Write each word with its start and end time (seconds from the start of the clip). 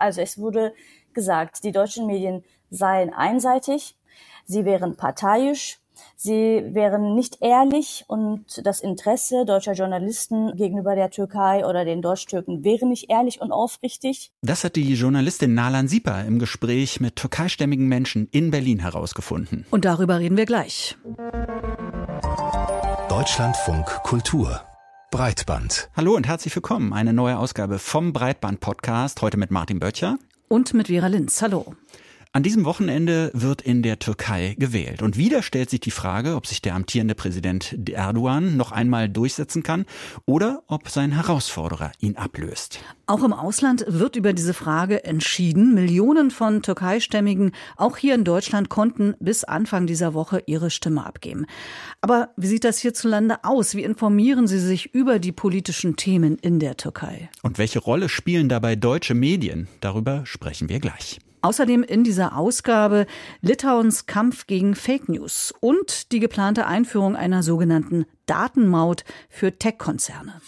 Also 0.00 0.20
es 0.20 0.38
wurde 0.38 0.72
gesagt, 1.12 1.64
die 1.64 1.72
deutschen 1.72 2.06
Medien 2.06 2.44
seien 2.70 3.12
einseitig, 3.12 3.96
sie 4.44 4.64
wären 4.64 4.96
parteiisch, 4.96 5.80
Sie 6.16 6.62
wären 6.72 7.14
nicht 7.14 7.38
ehrlich 7.40 8.04
und 8.06 8.44
das 8.64 8.80
Interesse 8.80 9.44
deutscher 9.46 9.72
Journalisten 9.72 10.56
gegenüber 10.56 10.94
der 10.94 11.10
Türkei 11.10 11.64
oder 11.66 11.84
den 11.84 12.02
Deutsch-Türken 12.02 12.64
wäre 12.64 12.86
nicht 12.86 13.10
ehrlich 13.10 13.40
und 13.40 13.52
aufrichtig. 13.52 14.32
Das 14.42 14.64
hat 14.64 14.76
die 14.76 14.94
Journalistin 14.94 15.54
Nalan 15.54 15.88
Sipa 15.88 16.20
im 16.22 16.38
Gespräch 16.38 17.00
mit 17.00 17.16
türkeistämmigen 17.16 17.88
Menschen 17.88 18.28
in 18.32 18.50
Berlin 18.50 18.80
herausgefunden. 18.80 19.66
Und 19.70 19.84
darüber 19.84 20.18
reden 20.18 20.36
wir 20.36 20.46
gleich. 20.46 20.96
Deutschlandfunk 23.08 23.86
Kultur 24.02 24.60
Breitband. 25.10 25.90
Hallo 25.96 26.14
und 26.14 26.28
herzlich 26.28 26.54
willkommen. 26.54 26.92
Eine 26.92 27.12
neue 27.12 27.36
Ausgabe 27.36 27.80
vom 27.80 28.12
Breitband-Podcast. 28.12 29.20
Heute 29.22 29.38
mit 29.38 29.50
Martin 29.50 29.80
Böttcher. 29.80 30.18
Und 30.46 30.72
mit 30.72 30.86
Vera 30.86 31.08
Linz. 31.08 31.42
Hallo. 31.42 31.74
An 32.32 32.44
diesem 32.44 32.64
Wochenende 32.64 33.32
wird 33.34 33.60
in 33.60 33.82
der 33.82 33.98
Türkei 33.98 34.54
gewählt. 34.56 35.02
Und 35.02 35.16
wieder 35.16 35.42
stellt 35.42 35.68
sich 35.68 35.80
die 35.80 35.90
Frage, 35.90 36.36
ob 36.36 36.46
sich 36.46 36.62
der 36.62 36.76
amtierende 36.76 37.16
Präsident 37.16 37.76
Erdogan 37.90 38.56
noch 38.56 38.70
einmal 38.70 39.08
durchsetzen 39.08 39.64
kann 39.64 39.84
oder 40.26 40.62
ob 40.68 40.90
sein 40.90 41.10
Herausforderer 41.10 41.90
ihn 41.98 42.14
ablöst. 42.16 42.78
Auch 43.06 43.24
im 43.24 43.32
Ausland 43.32 43.84
wird 43.88 44.14
über 44.14 44.32
diese 44.32 44.54
Frage 44.54 45.02
entschieden. 45.02 45.74
Millionen 45.74 46.30
von 46.30 46.62
Türkeistämmigen, 46.62 47.50
auch 47.76 47.96
hier 47.96 48.14
in 48.14 48.22
Deutschland, 48.22 48.68
konnten 48.68 49.16
bis 49.18 49.42
Anfang 49.42 49.88
dieser 49.88 50.14
Woche 50.14 50.44
ihre 50.46 50.70
Stimme 50.70 51.04
abgeben. 51.04 51.46
Aber 52.00 52.28
wie 52.36 52.46
sieht 52.46 52.62
das 52.62 52.78
hierzulande 52.78 53.42
aus? 53.42 53.74
Wie 53.74 53.82
informieren 53.82 54.46
Sie 54.46 54.60
sich 54.60 54.94
über 54.94 55.18
die 55.18 55.32
politischen 55.32 55.96
Themen 55.96 56.36
in 56.36 56.60
der 56.60 56.76
Türkei? 56.76 57.28
Und 57.42 57.58
welche 57.58 57.80
Rolle 57.80 58.08
spielen 58.08 58.48
dabei 58.48 58.76
deutsche 58.76 59.14
Medien? 59.14 59.66
Darüber 59.80 60.22
sprechen 60.26 60.68
wir 60.68 60.78
gleich. 60.78 61.18
Außerdem 61.42 61.82
in 61.82 62.04
dieser 62.04 62.36
Ausgabe 62.36 63.06
Litauens 63.40 64.06
Kampf 64.06 64.46
gegen 64.46 64.74
Fake 64.74 65.08
News 65.08 65.54
und 65.60 66.12
die 66.12 66.20
geplante 66.20 66.66
Einführung 66.66 67.16
einer 67.16 67.42
sogenannten 67.42 68.04
Datenmaut 68.26 69.04
für 69.28 69.58
Tech-Konzerne. 69.58 70.40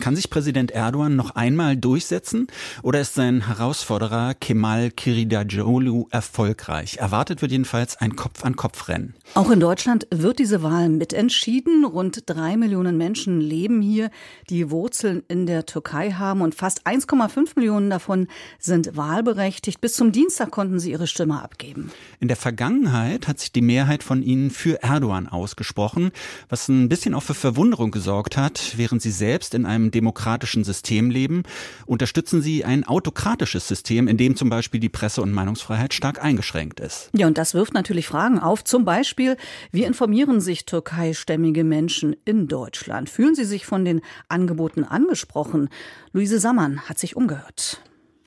Kann 0.00 0.16
sich 0.16 0.30
Präsident 0.30 0.70
Erdogan 0.70 1.16
noch 1.16 1.32
einmal 1.32 1.76
durchsetzen 1.76 2.46
oder 2.82 3.02
ist 3.02 3.14
sein 3.14 3.46
Herausforderer 3.46 4.32
Kemal 4.32 4.90
Kiridajolu 4.90 6.06
erfolgreich? 6.10 6.96
Erwartet 6.96 7.42
wird 7.42 7.52
jedenfalls 7.52 7.98
ein 7.98 8.16
Kopf-an-Kopf-Rennen. 8.16 9.14
Auch 9.34 9.50
in 9.50 9.60
Deutschland 9.60 10.06
wird 10.10 10.38
diese 10.38 10.62
Wahl 10.62 10.88
mitentschieden. 10.88 11.84
Rund 11.84 12.22
drei 12.24 12.56
Millionen 12.56 12.96
Menschen 12.96 13.42
leben 13.42 13.82
hier, 13.82 14.10
die 14.48 14.70
Wurzeln 14.70 15.24
in 15.28 15.44
der 15.44 15.66
Türkei 15.66 16.12
haben 16.12 16.40
und 16.40 16.54
fast 16.54 16.86
1,5 16.86 17.50
Millionen 17.56 17.90
davon 17.90 18.28
sind 18.58 18.96
wahlberechtigt. 18.96 19.82
Bis 19.82 19.92
zum 19.92 20.10
Dienstag 20.10 20.50
konnten 20.50 20.80
sie 20.80 20.90
ihre 20.90 21.06
Stimme 21.06 21.42
abgeben. 21.42 21.90
In 22.18 22.28
der 22.28 22.36
Vergangenheit 22.38 23.28
hat 23.28 23.40
sich 23.40 23.52
die 23.52 23.60
Mehrheit 23.60 24.02
von 24.02 24.22
ihnen 24.22 24.50
für 24.50 24.82
Erdogan 24.82 25.28
ausgesprochen, 25.28 26.12
was 26.48 26.68
ein 26.68 26.88
bisschen 26.88 27.14
auch 27.14 27.22
für 27.22 27.34
Verwunderung 27.34 27.90
gesorgt 27.90 28.38
hat, 28.38 28.72
während 28.76 29.02
sie 29.02 29.10
selbst 29.10 29.54
in 29.54 29.66
einem 29.66 29.81
einem 29.82 29.90
demokratischen 29.90 30.64
System 30.64 31.10
leben, 31.10 31.42
unterstützen 31.86 32.42
sie 32.42 32.64
ein 32.64 32.84
autokratisches 32.84 33.68
System, 33.68 34.08
in 34.08 34.16
dem 34.16 34.36
zum 34.36 34.48
Beispiel 34.48 34.80
die 34.80 34.88
Presse- 34.88 35.22
und 35.22 35.32
Meinungsfreiheit 35.32 35.92
stark 35.94 36.22
eingeschränkt 36.22 36.80
ist. 36.80 37.10
Ja, 37.16 37.26
und 37.26 37.38
das 37.38 37.54
wirft 37.54 37.74
natürlich 37.74 38.06
Fragen 38.06 38.38
auf. 38.38 38.64
Zum 38.64 38.84
Beispiel, 38.84 39.36
wie 39.70 39.84
informieren 39.84 40.40
sich 40.40 40.64
türkeistämmige 40.64 41.64
Menschen 41.64 42.16
in 42.24 42.48
Deutschland? 42.48 43.10
Fühlen 43.10 43.34
sie 43.34 43.44
sich 43.44 43.66
von 43.66 43.84
den 43.84 44.00
Angeboten 44.28 44.84
angesprochen? 44.84 45.68
Luise 46.12 46.38
Sammann 46.38 46.88
hat 46.88 46.98
sich 46.98 47.16
umgehört. 47.16 47.80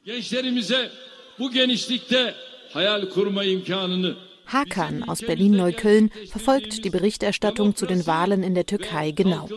Gençlerimize 0.06 0.92
bu 1.40 1.52
genişlikte 1.52 2.36
hayal 2.74 3.10
kurma 3.10 3.44
imkanını 3.44 4.16
Hakan 4.48 5.04
aus 5.04 5.22
Berlin-Neukölln 5.22 6.12
verfolgt 6.30 6.84
die 6.86 6.90
Berichterstattung 6.90 7.76
zu 7.76 7.86
den 7.86 8.06
Wahlen 8.08 8.44
in 8.44 8.56
der 8.56 8.66
Türkei 8.66 9.12
genau. 9.12 9.48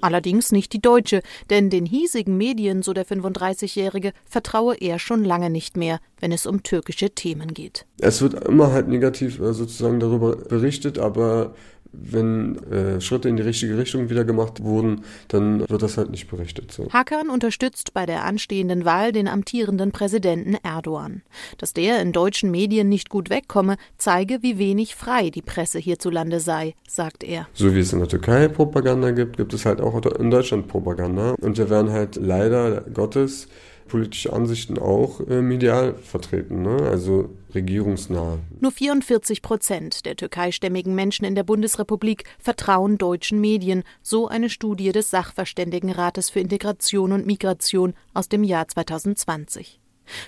Allerdings 0.00 0.52
nicht 0.52 0.72
die 0.72 0.80
deutsche, 0.80 1.22
denn 1.50 1.70
den 1.70 1.86
hiesigen 1.86 2.36
Medien, 2.36 2.82
so 2.82 2.92
der 2.92 3.06
35-Jährige, 3.06 4.12
vertraue 4.24 4.76
er 4.76 4.98
schon 4.98 5.24
lange 5.24 5.50
nicht 5.50 5.76
mehr, 5.76 6.00
wenn 6.20 6.32
es 6.32 6.46
um 6.46 6.62
türkische 6.62 7.10
Themen 7.10 7.54
geht. 7.54 7.86
Es 8.00 8.22
wird 8.22 8.34
immer 8.44 8.72
halt 8.72 8.88
negativ 8.88 9.40
äh, 9.40 9.52
sozusagen 9.52 10.00
darüber 10.00 10.36
berichtet, 10.36 10.98
aber 10.98 11.54
wenn 11.92 12.56
äh, 12.70 13.00
Schritte 13.00 13.28
in 13.28 13.36
die 13.36 13.42
richtige 13.42 13.78
Richtung 13.78 14.10
wieder 14.10 14.24
gemacht 14.24 14.62
wurden, 14.62 15.02
dann 15.28 15.68
wird 15.68 15.82
das 15.82 15.96
halt 15.96 16.10
nicht 16.10 16.28
berichtet. 16.28 16.72
So. 16.72 16.88
Hakan 16.92 17.30
unterstützt 17.30 17.94
bei 17.94 18.06
der 18.06 18.24
anstehenden 18.24 18.84
Wahl 18.84 19.12
den 19.12 19.28
amtierenden 19.28 19.92
Präsidenten 19.92 20.56
Erdogan. 20.62 21.22
Dass 21.56 21.72
der 21.72 22.00
in 22.02 22.12
deutschen 22.12 22.50
Medien 22.50 22.88
nicht 22.88 23.08
gut 23.08 23.30
wegkomme, 23.30 23.76
zeige, 23.96 24.42
wie 24.42 24.58
wenig 24.58 24.94
frei 24.94 25.30
die 25.30 25.42
Presse 25.42 25.78
hierzulande 25.78 26.40
sei, 26.40 26.74
sagt 26.88 27.24
er. 27.24 27.48
So 27.54 27.74
wie 27.74 27.80
es 27.80 27.92
in 27.92 28.00
der 28.00 28.08
Türkei 28.08 28.48
Propaganda 28.48 29.10
gibt, 29.10 29.36
gibt 29.36 29.54
es 29.54 29.64
halt 29.64 29.80
auch 29.80 30.04
in 30.18 30.30
Deutschland 30.30 30.68
Propaganda. 30.68 31.34
Und 31.40 31.58
wir 31.58 31.70
werden 31.70 31.90
halt 31.90 32.16
leider 32.16 32.82
Gottes 32.82 33.48
politische 33.88 34.32
Ansichten 34.32 34.78
auch 34.78 35.20
äh, 35.28 35.42
medial 35.42 35.94
vertreten, 35.94 36.62
ne? 36.62 36.76
also 36.88 37.30
regierungsnah. 37.54 38.38
Nur 38.60 38.72
44 38.72 39.42
Prozent 39.42 40.04
der 40.06 40.16
türkeistämmigen 40.16 40.94
Menschen 40.94 41.24
in 41.24 41.34
der 41.34 41.44
Bundesrepublik 41.44 42.24
vertrauen 42.38 42.98
deutschen 42.98 43.40
Medien, 43.40 43.84
so 44.02 44.28
eine 44.28 44.50
Studie 44.50 44.92
des 44.92 45.10
Sachverständigenrates 45.10 46.30
für 46.30 46.40
Integration 46.40 47.12
und 47.12 47.26
Migration 47.26 47.94
aus 48.14 48.28
dem 48.28 48.44
Jahr 48.44 48.68
2020. 48.68 49.80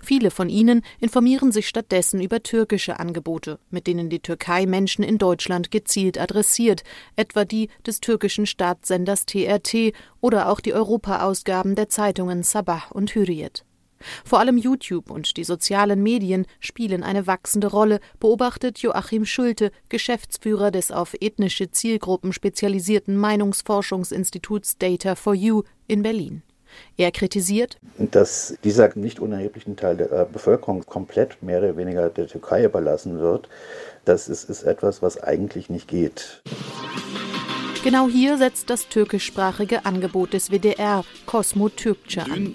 Viele 0.02 0.30
von 0.30 0.48
ihnen 0.48 0.82
informieren 1.00 1.52
sich 1.52 1.68
stattdessen 1.68 2.20
über 2.20 2.42
türkische 2.42 2.98
Angebote, 2.98 3.58
mit 3.70 3.86
denen 3.86 4.10
die 4.10 4.20
Türkei 4.20 4.66
Menschen 4.66 5.02
in 5.02 5.18
Deutschland 5.18 5.70
gezielt 5.70 6.18
adressiert, 6.18 6.82
etwa 7.16 7.44
die 7.44 7.68
des 7.86 8.00
türkischen 8.00 8.46
Staatssenders 8.46 9.26
TRT 9.26 9.92
oder 10.20 10.48
auch 10.48 10.60
die 10.60 10.74
Europa-Ausgaben 10.74 11.74
der 11.74 11.88
Zeitungen 11.88 12.42
Sabah 12.42 12.82
und 12.90 13.14
Hürriyet. 13.14 13.64
Vor 14.24 14.38
allem 14.38 14.56
YouTube 14.56 15.10
und 15.10 15.36
die 15.36 15.44
sozialen 15.44 16.02
Medien 16.02 16.46
spielen 16.58 17.02
eine 17.02 17.26
wachsende 17.26 17.68
Rolle, 17.68 18.00
beobachtet 18.18 18.78
Joachim 18.78 19.24
Schulte, 19.24 19.70
Geschäftsführer 19.88 20.70
des 20.70 20.90
auf 20.92 21.14
ethnische 21.20 21.70
Zielgruppen 21.70 22.32
spezialisierten 22.32 23.16
Meinungsforschungsinstituts 23.16 24.78
Data 24.78 25.14
for 25.14 25.34
You 25.34 25.62
in 25.86 26.02
Berlin. 26.02 26.42
Er 26.96 27.10
kritisiert, 27.10 27.78
dass 27.98 28.56
dieser 28.64 28.96
nicht 28.96 29.20
unerheblichen 29.20 29.76
Teil 29.76 29.96
der 29.96 30.12
äh, 30.12 30.26
Bevölkerung 30.30 30.84
komplett 30.86 31.42
mehr 31.42 31.58
oder 31.58 31.76
weniger 31.76 32.10
der 32.10 32.28
Türkei 32.28 32.64
überlassen 32.64 33.18
wird. 33.18 33.48
Das 34.04 34.28
ist, 34.28 34.48
ist 34.48 34.62
etwas, 34.62 35.02
was 35.02 35.20
eigentlich 35.22 35.70
nicht 35.70 35.88
geht. 35.88 36.42
Genau 37.82 38.08
hier 38.08 38.36
setzt 38.36 38.68
das 38.68 38.88
türkischsprachige 38.88 39.86
Angebot 39.86 40.34
des 40.34 40.50
WDR 40.50 41.04
Cosmo 41.26 41.68
Türkçe 41.68 42.20
an. 42.20 42.54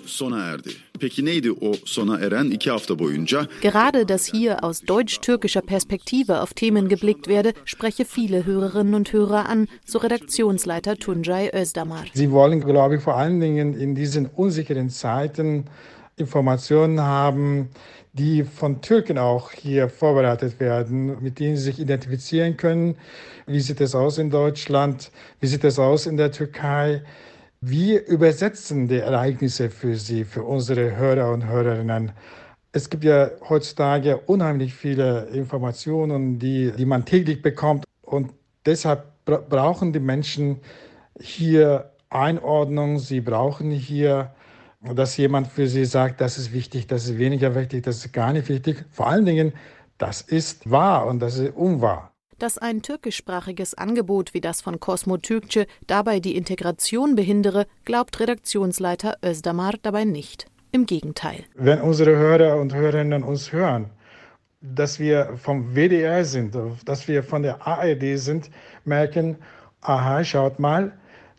Gerade, 3.61 4.05
dass 4.05 4.25
hier 4.25 4.63
aus 4.63 4.81
deutsch-türkischer 4.81 5.61
Perspektive 5.61 6.41
auf 6.41 6.53
Themen 6.53 6.87
geblickt 6.87 7.27
werde, 7.27 7.53
spreche 7.65 8.05
viele 8.05 8.45
Hörerinnen 8.45 8.93
und 8.93 9.11
Hörer 9.11 9.47
an, 9.49 9.67
so 9.85 9.99
Redaktionsleiter 9.99 10.97
Tunjay 10.97 11.51
Özdamar. 11.53 12.05
Sie 12.13 12.31
wollen, 12.31 12.61
glaube 12.61 12.95
ich, 12.95 13.01
vor 13.01 13.15
allen 13.15 13.39
Dingen 13.39 13.73
in 13.73 13.95
diesen 13.95 14.25
unsicheren 14.27 14.89
Zeiten 14.89 15.65
Informationen 16.17 17.01
haben, 17.01 17.69
die 18.13 18.43
von 18.43 18.81
Türken 18.81 19.17
auch 19.17 19.51
hier 19.51 19.89
vorbereitet 19.89 20.59
werden, 20.59 21.21
mit 21.21 21.39
denen 21.39 21.57
sie 21.57 21.63
sich 21.63 21.79
identifizieren 21.79 22.55
können. 22.55 22.95
Wie 23.45 23.59
sieht 23.59 23.81
es 23.81 23.93
aus 23.93 24.17
in 24.17 24.29
Deutschland? 24.29 25.11
Wie 25.41 25.47
sieht 25.47 25.65
es 25.65 25.77
aus 25.77 26.05
in 26.05 26.15
der 26.15 26.31
Türkei? 26.31 27.03
Wie 27.67 27.97
übersetzen 27.97 28.87
die 28.87 28.99
Ereignisse 28.99 29.71
für 29.71 29.95
Sie, 29.95 30.23
für 30.23 30.43
unsere 30.43 30.95
Hörer 30.97 31.31
und 31.31 31.47
Hörerinnen? 31.47 32.11
Es 32.71 32.91
gibt 32.91 33.03
ja 33.03 33.31
heutzutage 33.49 34.17
unheimlich 34.17 34.75
viele 34.75 35.25
Informationen, 35.29 36.37
die, 36.37 36.71
die 36.77 36.85
man 36.85 37.05
täglich 37.05 37.41
bekommt. 37.41 37.83
Und 38.03 38.33
deshalb 38.67 39.05
brauchen 39.25 39.93
die 39.93 39.99
Menschen 39.99 40.59
hier 41.19 41.89
Einordnung. 42.11 42.99
Sie 42.99 43.19
brauchen 43.19 43.71
hier 43.71 44.35
dass 44.93 45.17
jemand 45.17 45.47
für 45.47 45.67
sie 45.67 45.85
sagt, 45.85 46.21
das 46.21 46.37
ist 46.37 46.53
wichtig, 46.53 46.85
das 46.85 47.05
ist 47.05 47.17
weniger 47.17 47.55
wichtig, 47.55 47.83
das 47.83 48.05
ist 48.05 48.13
gar 48.13 48.31
nicht 48.33 48.47
wichtig. 48.49 48.85
Vor 48.91 49.07
allen 49.07 49.25
Dingen, 49.25 49.53
das 49.97 50.21
ist 50.21 50.69
wahr 50.69 51.07
und 51.07 51.19
das 51.19 51.39
ist 51.39 51.55
unwahr. 51.55 52.14
Dass 52.39 52.57
ein 52.57 52.81
türkischsprachiges 52.81 53.75
Angebot 53.75 54.33
wie 54.33 54.41
das 54.41 54.61
von 54.61 54.79
Cosmo 54.79 55.15
Türkçe 55.15 55.67
dabei 55.87 56.19
die 56.19 56.35
Integration 56.35 57.15
behindere, 57.15 57.65
glaubt 57.85 58.19
Redaktionsleiter 58.19 59.17
Özdamar 59.23 59.75
dabei 59.81 60.03
nicht. 60.03 60.47
Im 60.71 60.85
Gegenteil. 60.85 61.45
Wenn 61.53 61.79
unsere 61.79 62.17
Hörer 62.17 62.57
und 62.57 62.73
Hörerinnen 62.73 63.23
uns 63.23 63.53
hören, 63.53 63.89
dass 64.61 64.99
wir 64.99 65.37
vom 65.37 65.75
WDR 65.75 66.25
sind, 66.25 66.57
dass 66.83 67.07
wir 67.07 67.23
von 67.23 67.43
der 67.43 67.65
ARD 67.65 68.17
sind, 68.17 68.49
merken, 68.83 69.37
aha, 69.81 70.23
schaut 70.25 70.59
mal, 70.59 70.97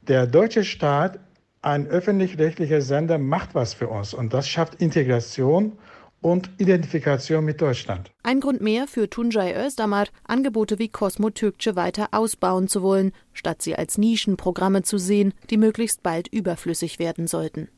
der 0.09 0.27
deutsche 0.27 0.65
Staat 0.65 1.19
ein 1.61 1.87
öffentlich-rechtlicher 1.87 2.81
Sender 2.81 3.19
macht 3.19 3.55
was 3.55 3.75
für 3.75 3.89
uns 3.89 4.15
und 4.15 4.33
das 4.33 4.49
schafft 4.49 4.77
Integration 4.77 5.73
und 6.21 6.51
Identifikation 6.59 7.45
mit 7.45 7.61
Deutschland. 7.61 8.11
Ein 8.23 8.41
Grund 8.41 8.61
mehr 8.61 8.87
für 8.87 9.09
Tunjai 9.09 9.55
Özdamar, 9.55 10.07
Angebote 10.25 10.79
wie 10.79 10.89
Cosmo 10.89 11.29
Türkçe 11.29 11.77
weiter 11.77 12.09
ausbauen 12.13 12.69
zu 12.69 12.83
wollen, 12.83 13.13
statt 13.33 13.63
sie 13.63 13.77
als 13.77 13.99
Nischenprogramme 13.99 14.83
zu 14.83 14.99
sehen, 14.99 15.35
die 15.51 15.57
möglichst 15.57 16.03
bald 16.03 16.29
überflüssig 16.29 16.99
werden 16.99 17.27
sollten. 17.27 17.69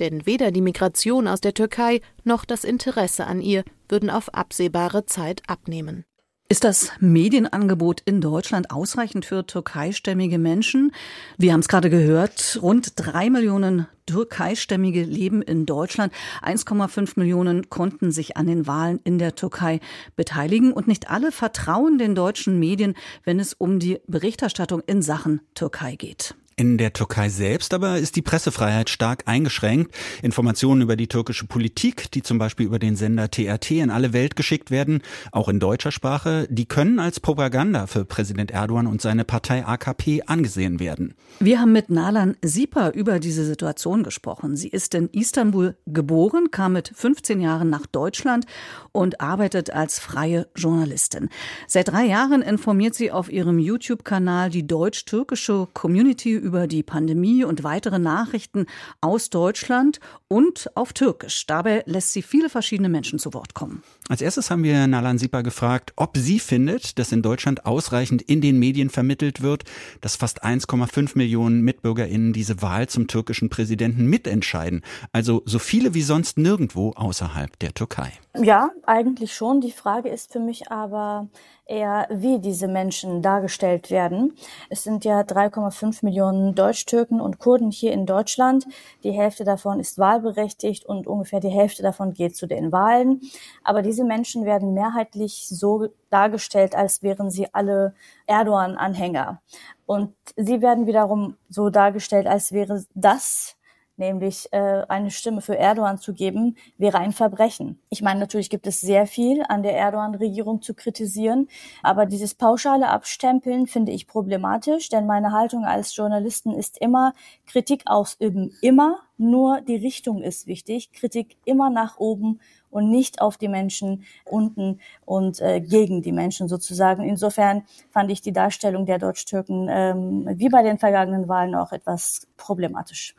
Denn 0.00 0.26
weder 0.26 0.50
die 0.50 0.60
Migration 0.60 1.28
aus 1.28 1.40
der 1.40 1.54
Türkei 1.54 2.00
noch 2.24 2.44
das 2.44 2.64
Interesse 2.64 3.26
an 3.26 3.40
ihr 3.40 3.64
würden 3.88 4.10
auf 4.10 4.34
absehbare 4.34 5.06
Zeit 5.06 5.42
abnehmen. 5.46 6.04
Ist 6.50 6.64
das 6.64 6.92
Medienangebot 6.98 8.00
in 8.06 8.22
Deutschland 8.22 8.70
ausreichend 8.70 9.26
für 9.26 9.46
türkeistämmige 9.46 10.38
Menschen? 10.38 10.92
Wir 11.36 11.52
haben 11.52 11.60
es 11.60 11.68
gerade 11.68 11.90
gehört, 11.90 12.58
rund 12.62 12.94
drei 12.96 13.28
Millionen 13.28 13.86
türkeistämmige 14.06 15.02
leben 15.02 15.42
in 15.42 15.66
Deutschland. 15.66 16.10
1,5 16.40 17.12
Millionen 17.16 17.68
konnten 17.68 18.12
sich 18.12 18.38
an 18.38 18.46
den 18.46 18.66
Wahlen 18.66 18.98
in 19.04 19.18
der 19.18 19.34
Türkei 19.34 19.80
beteiligen 20.16 20.72
und 20.72 20.88
nicht 20.88 21.10
alle 21.10 21.32
vertrauen 21.32 21.98
den 21.98 22.14
deutschen 22.14 22.58
Medien, 22.58 22.94
wenn 23.24 23.40
es 23.40 23.52
um 23.52 23.78
die 23.78 24.00
Berichterstattung 24.06 24.80
in 24.86 25.02
Sachen 25.02 25.42
Türkei 25.52 25.96
geht. 25.96 26.34
In 26.58 26.76
der 26.76 26.92
Türkei 26.92 27.28
selbst 27.28 27.72
aber 27.72 27.98
ist 27.98 28.16
die 28.16 28.22
Pressefreiheit 28.22 28.90
stark 28.90 29.22
eingeschränkt. 29.26 29.94
Informationen 30.22 30.82
über 30.82 30.96
die 30.96 31.06
türkische 31.06 31.46
Politik, 31.46 32.10
die 32.10 32.22
zum 32.24 32.38
Beispiel 32.38 32.66
über 32.66 32.80
den 32.80 32.96
Sender 32.96 33.30
TRT 33.30 33.70
in 33.70 33.90
alle 33.90 34.12
Welt 34.12 34.34
geschickt 34.34 34.72
werden, 34.72 35.02
auch 35.30 35.48
in 35.48 35.60
deutscher 35.60 35.92
Sprache, 35.92 36.48
die 36.50 36.66
können 36.66 36.98
als 36.98 37.20
Propaganda 37.20 37.86
für 37.86 38.04
Präsident 38.04 38.50
Erdogan 38.50 38.88
und 38.88 39.00
seine 39.00 39.24
Partei 39.24 39.64
AKP 39.64 40.24
angesehen 40.26 40.80
werden. 40.80 41.14
Wir 41.38 41.60
haben 41.60 41.70
mit 41.70 41.90
Nalan 41.90 42.36
Sipa 42.42 42.88
über 42.88 43.20
diese 43.20 43.44
Situation 43.44 44.02
gesprochen. 44.02 44.56
Sie 44.56 44.68
ist 44.68 44.96
in 44.96 45.10
Istanbul 45.10 45.76
geboren, 45.86 46.50
kam 46.50 46.72
mit 46.72 46.90
15 46.92 47.40
Jahren 47.40 47.70
nach 47.70 47.86
Deutschland 47.86 48.46
und 48.90 49.20
arbeitet 49.20 49.70
als 49.70 50.00
freie 50.00 50.48
Journalistin. 50.56 51.28
Seit 51.68 51.86
drei 51.86 52.06
Jahren 52.06 52.42
informiert 52.42 52.96
sie 52.96 53.12
auf 53.12 53.30
ihrem 53.30 53.60
YouTube-Kanal 53.60 54.50
die 54.50 54.66
deutsch-türkische 54.66 55.68
Community 55.72 56.47
über 56.48 56.66
die 56.66 56.82
Pandemie 56.82 57.44
und 57.44 57.62
weitere 57.62 57.98
Nachrichten 57.98 58.64
aus 59.02 59.28
Deutschland 59.28 60.00
und 60.28 60.70
auf 60.74 60.94
Türkisch. 60.94 61.44
Dabei 61.46 61.82
lässt 61.84 62.14
sie 62.14 62.22
viele 62.22 62.48
verschiedene 62.48 62.88
Menschen 62.88 63.18
zu 63.18 63.34
Wort 63.34 63.52
kommen. 63.52 63.82
Als 64.08 64.22
erstes 64.22 64.50
haben 64.50 64.62
wir 64.62 64.86
Nalan 64.86 65.18
Sipa 65.18 65.42
gefragt, 65.42 65.92
ob 65.96 66.16
sie 66.16 66.38
findet, 66.40 66.98
dass 66.98 67.12
in 67.12 67.20
Deutschland 67.20 67.66
ausreichend 67.66 68.22
in 68.22 68.40
den 68.40 68.58
Medien 68.58 68.88
vermittelt 68.88 69.42
wird, 69.42 69.64
dass 70.00 70.16
fast 70.16 70.42
1,5 70.42 71.18
Millionen 71.18 71.60
MitbürgerInnen 71.60 72.32
diese 72.32 72.62
Wahl 72.62 72.88
zum 72.88 73.08
türkischen 73.08 73.50
Präsidenten 73.50 74.06
mitentscheiden. 74.06 74.80
Also 75.12 75.42
so 75.44 75.58
viele 75.58 75.92
wie 75.92 76.00
sonst 76.00 76.38
nirgendwo 76.38 76.92
außerhalb 76.92 77.58
der 77.58 77.74
Türkei. 77.74 78.10
Ja, 78.34 78.70
eigentlich 78.86 79.34
schon. 79.34 79.60
Die 79.60 79.72
Frage 79.72 80.08
ist 80.08 80.32
für 80.32 80.40
mich 80.40 80.70
aber 80.70 81.28
eher, 81.68 82.08
wie 82.10 82.38
diese 82.38 82.66
Menschen 82.66 83.22
dargestellt 83.22 83.90
werden. 83.90 84.34
Es 84.70 84.84
sind 84.84 85.04
ja 85.04 85.20
3,5 85.20 86.04
Millionen 86.04 86.37
Deutsch-Türken 86.54 87.20
und 87.20 87.38
Kurden 87.38 87.70
hier 87.70 87.92
in 87.92 88.06
Deutschland. 88.06 88.66
Die 89.04 89.12
Hälfte 89.12 89.44
davon 89.44 89.80
ist 89.80 89.98
wahlberechtigt 89.98 90.86
und 90.86 91.06
ungefähr 91.06 91.40
die 91.40 91.48
Hälfte 91.48 91.82
davon 91.82 92.14
geht 92.14 92.36
zu 92.36 92.46
den 92.46 92.72
Wahlen. 92.72 93.20
Aber 93.64 93.82
diese 93.82 94.04
Menschen 94.04 94.44
werden 94.44 94.74
mehrheitlich 94.74 95.46
so 95.48 95.88
dargestellt, 96.10 96.74
als 96.74 97.02
wären 97.02 97.30
sie 97.30 97.52
alle 97.52 97.94
Erdogan-Anhänger. 98.26 99.42
Und 99.86 100.14
sie 100.36 100.62
werden 100.62 100.86
wiederum 100.86 101.36
so 101.48 101.70
dargestellt, 101.70 102.26
als 102.26 102.52
wäre 102.52 102.84
das 102.94 103.57
nämlich 103.98 104.48
äh, 104.52 104.84
eine 104.88 105.10
Stimme 105.10 105.40
für 105.40 105.56
Erdogan 105.56 105.98
zu 105.98 106.14
geben, 106.14 106.56
wäre 106.76 106.98
ein 106.98 107.12
Verbrechen. 107.12 107.80
Ich 107.90 108.02
meine, 108.02 108.20
natürlich 108.20 108.50
gibt 108.50 108.66
es 108.66 108.80
sehr 108.80 109.06
viel 109.06 109.42
an 109.48 109.62
der 109.62 109.76
Erdogan-Regierung 109.76 110.62
zu 110.62 110.74
kritisieren, 110.74 111.48
aber 111.82 112.06
dieses 112.06 112.34
pauschale 112.34 112.88
Abstempeln 112.88 113.66
finde 113.66 113.92
ich 113.92 114.06
problematisch, 114.06 114.88
denn 114.88 115.06
meine 115.06 115.32
Haltung 115.32 115.64
als 115.64 115.94
Journalisten 115.94 116.52
ist 116.52 116.78
immer 116.78 117.12
Kritik 117.46 117.82
ausüben, 117.86 118.56
immer, 118.62 119.00
nur 119.18 119.60
die 119.60 119.76
Richtung 119.76 120.22
ist 120.22 120.46
wichtig, 120.46 120.92
Kritik 120.92 121.36
immer 121.44 121.70
nach 121.70 121.98
oben 121.98 122.40
und 122.70 122.90
nicht 122.90 123.20
auf 123.20 123.36
die 123.36 123.48
Menschen 123.48 124.04
unten 124.24 124.80
und 125.04 125.40
äh, 125.40 125.60
gegen 125.60 126.02
die 126.02 126.12
Menschen 126.12 126.48
sozusagen. 126.48 127.02
Insofern 127.02 127.64
fand 127.90 128.10
ich 128.10 128.20
die 128.20 128.32
Darstellung 128.32 128.86
der 128.86 128.98
Deutsch-Türken 128.98 129.68
ähm, 129.70 130.28
wie 130.34 130.48
bei 130.48 130.62
den 130.62 130.78
vergangenen 130.78 131.28
Wahlen 131.28 131.54
auch 131.54 131.72
etwas 131.72 132.26
problematisch. 132.36 133.14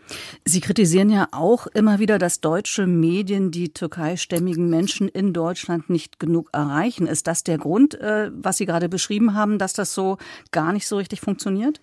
Sie 0.46 0.62
kritisieren 0.62 1.10
ja 1.10 1.28
auch 1.32 1.68
immer 1.68 2.00
wieder, 2.00 2.18
dass 2.18 2.42
deutsche 2.42 2.88
Medien 2.88 3.52
die 3.52 3.74
türkeistämmigen 3.74 4.70
Menschen 4.70 5.10
in 5.10 5.34
Deutschland 5.34 5.90
nicht 5.90 6.20
genug 6.20 6.50
erreichen. 6.54 7.08
Ist 7.08 7.28
das 7.28 7.44
der 7.44 7.58
Grund, 7.58 7.96
äh, 7.96 8.32
was 8.34 8.58
Sie 8.58 8.66
gerade 8.66 8.90
beschrieben 8.90 9.34
haben, 9.34 9.58
dass 9.58 9.74
das 9.74 9.94
so 9.94 10.18
gar 10.52 10.74
nicht 10.74 10.88
so 10.88 10.98
richtig 10.98 11.22
funktioniert? 11.22 11.82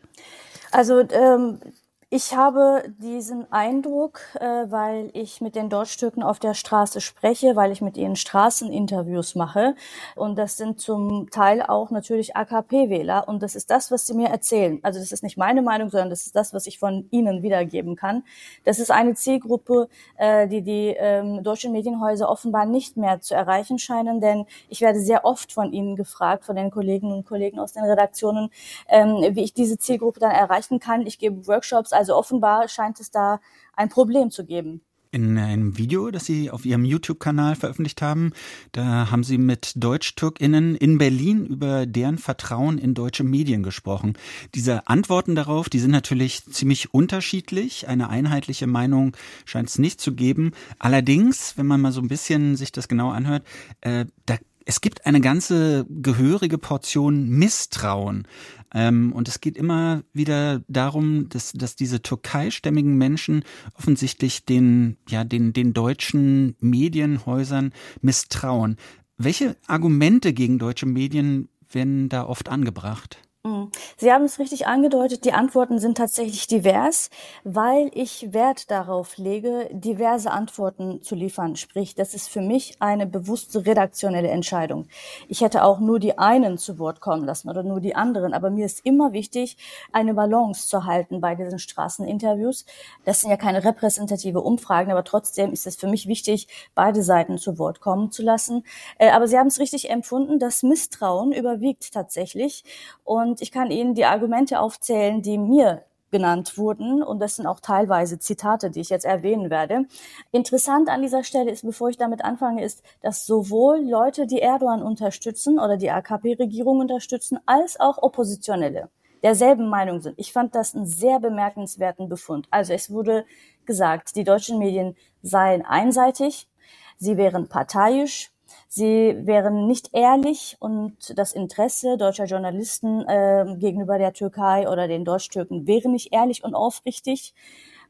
Also 0.72 1.00
ähm, 1.10 1.58
ich 2.08 2.36
habe 2.36 2.84
diesen 2.98 3.50
Eindruck, 3.52 4.20
äh, 4.38 4.70
weil 4.70 5.10
ich 5.12 5.40
mit 5.40 5.56
den 5.56 5.68
Deutschtürken 5.68 6.22
auf 6.22 6.38
der 6.38 6.54
Straße 6.54 7.00
spreche, 7.00 7.56
weil 7.56 7.72
ich 7.72 7.80
mit 7.80 7.96
ihnen 7.96 8.14
Straßeninterviews 8.14 9.34
mache. 9.34 9.74
Und 10.14 10.38
das 10.38 10.56
sind 10.56 10.80
zum 10.80 11.28
Teil 11.30 11.62
auch 11.62 11.90
natürlich 11.90 12.36
AKP-Wähler. 12.36 13.26
Und 13.26 13.42
das 13.42 13.56
ist 13.56 13.72
das, 13.72 13.90
was 13.90 14.06
sie 14.06 14.14
mir 14.14 14.28
erzählen. 14.28 14.78
Also 14.84 15.00
das 15.00 15.10
ist 15.10 15.24
nicht 15.24 15.36
meine 15.36 15.62
Meinung, 15.62 15.90
sondern 15.90 16.10
das 16.10 16.26
ist 16.26 16.36
das, 16.36 16.54
was 16.54 16.68
ich 16.68 16.78
von 16.78 17.08
ihnen 17.10 17.42
wiedergeben 17.42 17.96
kann. 17.96 18.22
Das 18.64 18.78
ist 18.78 18.92
eine 18.92 19.14
Zielgruppe, 19.14 19.88
äh, 20.16 20.46
die 20.46 20.62
die 20.62 20.94
ähm, 20.96 21.42
deutschen 21.42 21.72
Medienhäuser 21.72 22.28
offenbar 22.28 22.66
nicht 22.66 22.96
mehr 22.96 23.20
zu 23.20 23.34
erreichen 23.34 23.80
scheinen. 23.80 24.20
Denn 24.20 24.46
ich 24.68 24.80
werde 24.80 25.00
sehr 25.00 25.24
oft 25.24 25.52
von 25.52 25.72
ihnen 25.72 25.96
gefragt, 25.96 26.44
von 26.44 26.54
den 26.54 26.70
Kolleginnen 26.70 27.12
und 27.14 27.26
Kollegen 27.26 27.58
aus 27.58 27.72
den 27.72 27.82
Redaktionen, 27.82 28.50
ähm, 28.88 29.34
wie 29.34 29.42
ich 29.42 29.54
diese 29.54 29.76
Zielgruppe 29.76 30.20
dann 30.20 30.30
erreichen 30.30 30.78
kann. 30.78 31.04
Ich 31.04 31.18
gebe 31.18 31.48
Workshops 31.48 31.95
also 31.96 32.14
offenbar 32.14 32.68
scheint 32.68 33.00
es 33.00 33.10
da 33.10 33.40
ein 33.74 33.88
Problem 33.88 34.30
zu 34.30 34.44
geben. 34.44 34.82
In 35.12 35.38
einem 35.38 35.78
Video, 35.78 36.10
das 36.10 36.26
Sie 36.26 36.50
auf 36.50 36.66
Ihrem 36.66 36.84
YouTube-Kanal 36.84 37.56
veröffentlicht 37.56 38.02
haben, 38.02 38.32
da 38.72 39.10
haben 39.10 39.24
Sie 39.24 39.38
mit 39.38 39.72
Deutsch-TürkInnen 39.76 40.74
in 40.74 40.98
Berlin 40.98 41.46
über 41.46 41.86
deren 41.86 42.18
Vertrauen 42.18 42.76
in 42.76 42.92
deutsche 42.92 43.24
Medien 43.24 43.62
gesprochen. 43.62 44.18
Diese 44.54 44.88
Antworten 44.88 45.34
darauf, 45.34 45.70
die 45.70 45.78
sind 45.78 45.92
natürlich 45.92 46.44
ziemlich 46.44 46.92
unterschiedlich. 46.92 47.88
Eine 47.88 48.10
einheitliche 48.10 48.66
Meinung 48.66 49.16
scheint 49.46 49.70
es 49.70 49.78
nicht 49.78 50.02
zu 50.02 50.12
geben. 50.12 50.52
Allerdings, 50.78 51.56
wenn 51.56 51.66
man 51.66 51.80
mal 51.80 51.92
so 51.92 52.02
ein 52.02 52.08
bisschen 52.08 52.56
sich 52.56 52.72
das 52.72 52.88
genau 52.88 53.10
anhört, 53.10 53.46
äh, 53.80 54.04
da 54.26 54.36
es 54.66 54.80
gibt 54.80 55.06
eine 55.06 55.20
ganze 55.20 55.86
gehörige 55.88 56.58
Portion 56.58 57.28
Misstrauen. 57.28 58.26
Ähm, 58.74 59.12
und 59.12 59.28
es 59.28 59.40
geht 59.40 59.56
immer 59.56 60.02
wieder 60.12 60.62
darum, 60.66 61.28
dass, 61.28 61.52
dass 61.52 61.76
diese 61.76 62.02
türkeistämmigen 62.02 62.98
Menschen 62.98 63.44
offensichtlich 63.74 64.44
den, 64.44 64.98
ja, 65.08 65.22
den, 65.22 65.52
den 65.52 65.72
deutschen 65.72 66.56
Medienhäusern 66.60 67.72
misstrauen. 68.02 68.76
Welche 69.16 69.56
Argumente 69.68 70.32
gegen 70.32 70.58
deutsche 70.58 70.86
Medien 70.86 71.48
werden 71.70 72.08
da 72.08 72.26
oft 72.26 72.48
angebracht? 72.48 73.18
Mhm. 73.46 73.70
Sie 73.96 74.12
haben 74.12 74.24
es 74.24 74.38
richtig 74.40 74.66
angedeutet, 74.66 75.24
die 75.24 75.32
Antworten 75.32 75.78
sind 75.78 75.96
tatsächlich 75.96 76.48
divers, 76.48 77.10
weil 77.44 77.90
ich 77.94 78.32
Wert 78.32 78.70
darauf 78.72 79.16
lege, 79.18 79.68
diverse 79.72 80.32
Antworten 80.32 81.00
zu 81.02 81.14
liefern. 81.14 81.54
Sprich, 81.54 81.94
das 81.94 82.12
ist 82.12 82.28
für 82.28 82.40
mich 82.40 82.76
eine 82.80 83.06
bewusste 83.06 83.64
redaktionelle 83.64 84.28
Entscheidung. 84.28 84.88
Ich 85.28 85.42
hätte 85.42 85.62
auch 85.62 85.78
nur 85.78 86.00
die 86.00 86.18
einen 86.18 86.58
zu 86.58 86.78
Wort 86.80 87.00
kommen 87.00 87.24
lassen 87.24 87.48
oder 87.48 87.62
nur 87.62 87.80
die 87.80 87.94
anderen, 87.94 88.34
aber 88.34 88.50
mir 88.50 88.66
ist 88.66 88.84
immer 88.84 89.12
wichtig, 89.12 89.56
eine 89.92 90.14
Balance 90.14 90.68
zu 90.68 90.84
halten 90.84 91.20
bei 91.20 91.36
diesen 91.36 91.60
Straßeninterviews. 91.60 92.66
Das 93.04 93.20
sind 93.20 93.30
ja 93.30 93.36
keine 93.36 93.62
repräsentative 93.62 94.40
Umfragen, 94.40 94.90
aber 94.90 95.04
trotzdem 95.04 95.52
ist 95.52 95.66
es 95.68 95.76
für 95.76 95.86
mich 95.86 96.08
wichtig, 96.08 96.48
beide 96.74 97.02
Seiten 97.04 97.38
zu 97.38 97.58
Wort 97.58 97.80
kommen 97.80 98.10
zu 98.10 98.22
lassen. 98.22 98.64
Äh, 98.98 99.10
aber 99.10 99.28
Sie 99.28 99.38
haben 99.38 99.46
es 99.46 99.60
richtig 99.60 99.88
empfunden, 99.90 100.40
das 100.40 100.64
Misstrauen 100.64 101.30
überwiegt 101.32 101.92
tatsächlich 101.92 102.64
und 103.04 103.35
und 103.36 103.42
ich 103.42 103.52
kann 103.52 103.70
Ihnen 103.70 103.94
die 103.94 104.06
Argumente 104.06 104.60
aufzählen, 104.60 105.20
die 105.20 105.36
mir 105.36 105.82
genannt 106.10 106.56
wurden. 106.56 107.02
Und 107.02 107.20
das 107.20 107.36
sind 107.36 107.46
auch 107.46 107.60
teilweise 107.60 108.18
Zitate, 108.18 108.70
die 108.70 108.80
ich 108.80 108.88
jetzt 108.88 109.04
erwähnen 109.04 109.50
werde. 109.50 109.84
Interessant 110.32 110.88
an 110.88 111.02
dieser 111.02 111.22
Stelle 111.22 111.50
ist, 111.50 111.62
bevor 111.62 111.90
ich 111.90 111.98
damit 111.98 112.24
anfange, 112.24 112.64
ist, 112.64 112.82
dass 113.02 113.26
sowohl 113.26 113.86
Leute, 113.86 114.26
die 114.26 114.40
Erdogan 114.40 114.82
unterstützen 114.82 115.58
oder 115.58 115.76
die 115.76 115.90
AKP-Regierung 115.90 116.80
unterstützen, 116.80 117.38
als 117.44 117.78
auch 117.78 117.98
Oppositionelle 118.02 118.88
derselben 119.22 119.68
Meinung 119.68 120.00
sind. 120.00 120.18
Ich 120.18 120.32
fand 120.32 120.54
das 120.54 120.74
einen 120.74 120.86
sehr 120.86 121.20
bemerkenswerten 121.20 122.08
Befund. 122.08 122.48
Also 122.50 122.72
es 122.72 122.90
wurde 122.90 123.26
gesagt, 123.66 124.16
die 124.16 124.24
deutschen 124.24 124.58
Medien 124.58 124.96
seien 125.20 125.62
einseitig, 125.62 126.48
sie 126.96 127.18
wären 127.18 127.48
parteiisch, 127.48 128.30
Sie 128.68 129.16
wären 129.26 129.66
nicht 129.66 129.90
ehrlich 129.92 130.56
und 130.60 130.96
das 131.16 131.32
Interesse 131.32 131.96
deutscher 131.96 132.24
Journalisten 132.24 133.02
äh, 133.08 133.56
gegenüber 133.58 133.98
der 133.98 134.12
Türkei 134.12 134.68
oder 134.68 134.88
den 134.88 135.04
Deutsch-Türken 135.04 135.66
wäre 135.66 135.88
nicht 135.88 136.12
ehrlich 136.12 136.44
und 136.44 136.54
aufrichtig. 136.54 137.34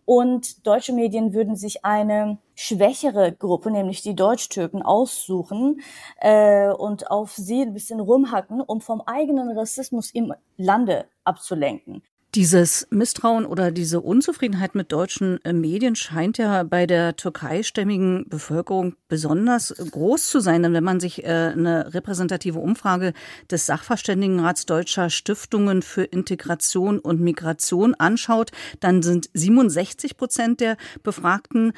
und 0.04 0.66
deutsche 0.66 0.92
Medien 0.92 1.35
würden 1.35 1.56
sich 1.56 1.85
eine 1.85 2.38
schwächere 2.54 3.33
Gruppe, 3.33 3.71
nämlich 3.71 4.02
die 4.02 4.14
Deutschtürken, 4.14 4.83
aussuchen 4.83 5.80
äh, 6.21 6.71
und 6.71 7.11
auf 7.11 7.33
sie 7.33 7.62
ein 7.62 7.75
bisschen 7.75 8.00
rumhacken, 8.00 8.61
um 8.61 8.80
vom 8.80 9.00
eigenen 9.02 9.50
Rassismus 9.59 10.11
im 10.12 10.33
Lande 10.56 11.06
abzulenken. 11.25 12.02
Dieses 12.37 12.87
Misstrauen 12.90 13.47
oder 13.47 13.71
diese 13.71 14.02
Unzufriedenheit 14.02 14.75
mit 14.75 14.93
deutschen 14.93 15.43
äh, 15.43 15.55
Medien 15.55 15.97
scheint 15.97 16.37
ja 16.37 16.64
bei 16.64 16.87
der 16.87 17.16
türkeistämmigen 17.16 18.28
Bevölkerung 18.28 18.95
besonders 19.09 19.75
groß 19.90 20.26
zu 20.26 20.40
sein. 20.40 20.62
Denn 20.62 20.75
wenn 20.75 20.85
man 20.85 21.00
sich 21.00 21.25
äh, 21.25 21.28
eine 21.28 21.95
repräsentative 21.95 22.59
Umfrage 22.59 23.14
des 23.50 23.64
Sachverständigenrats 23.64 24.66
deutscher 24.66 25.09
Stiftungen 25.09 25.81
für 25.81 26.05
Integration 26.05 26.99
und 26.99 27.23
Migration 27.23 27.95
anschaut, 27.95 28.50
dann 28.81 29.02
sind 29.02 29.31
67 29.33 30.19
Prozent 30.19 30.61
der 30.61 30.76
Befragten 31.02 31.73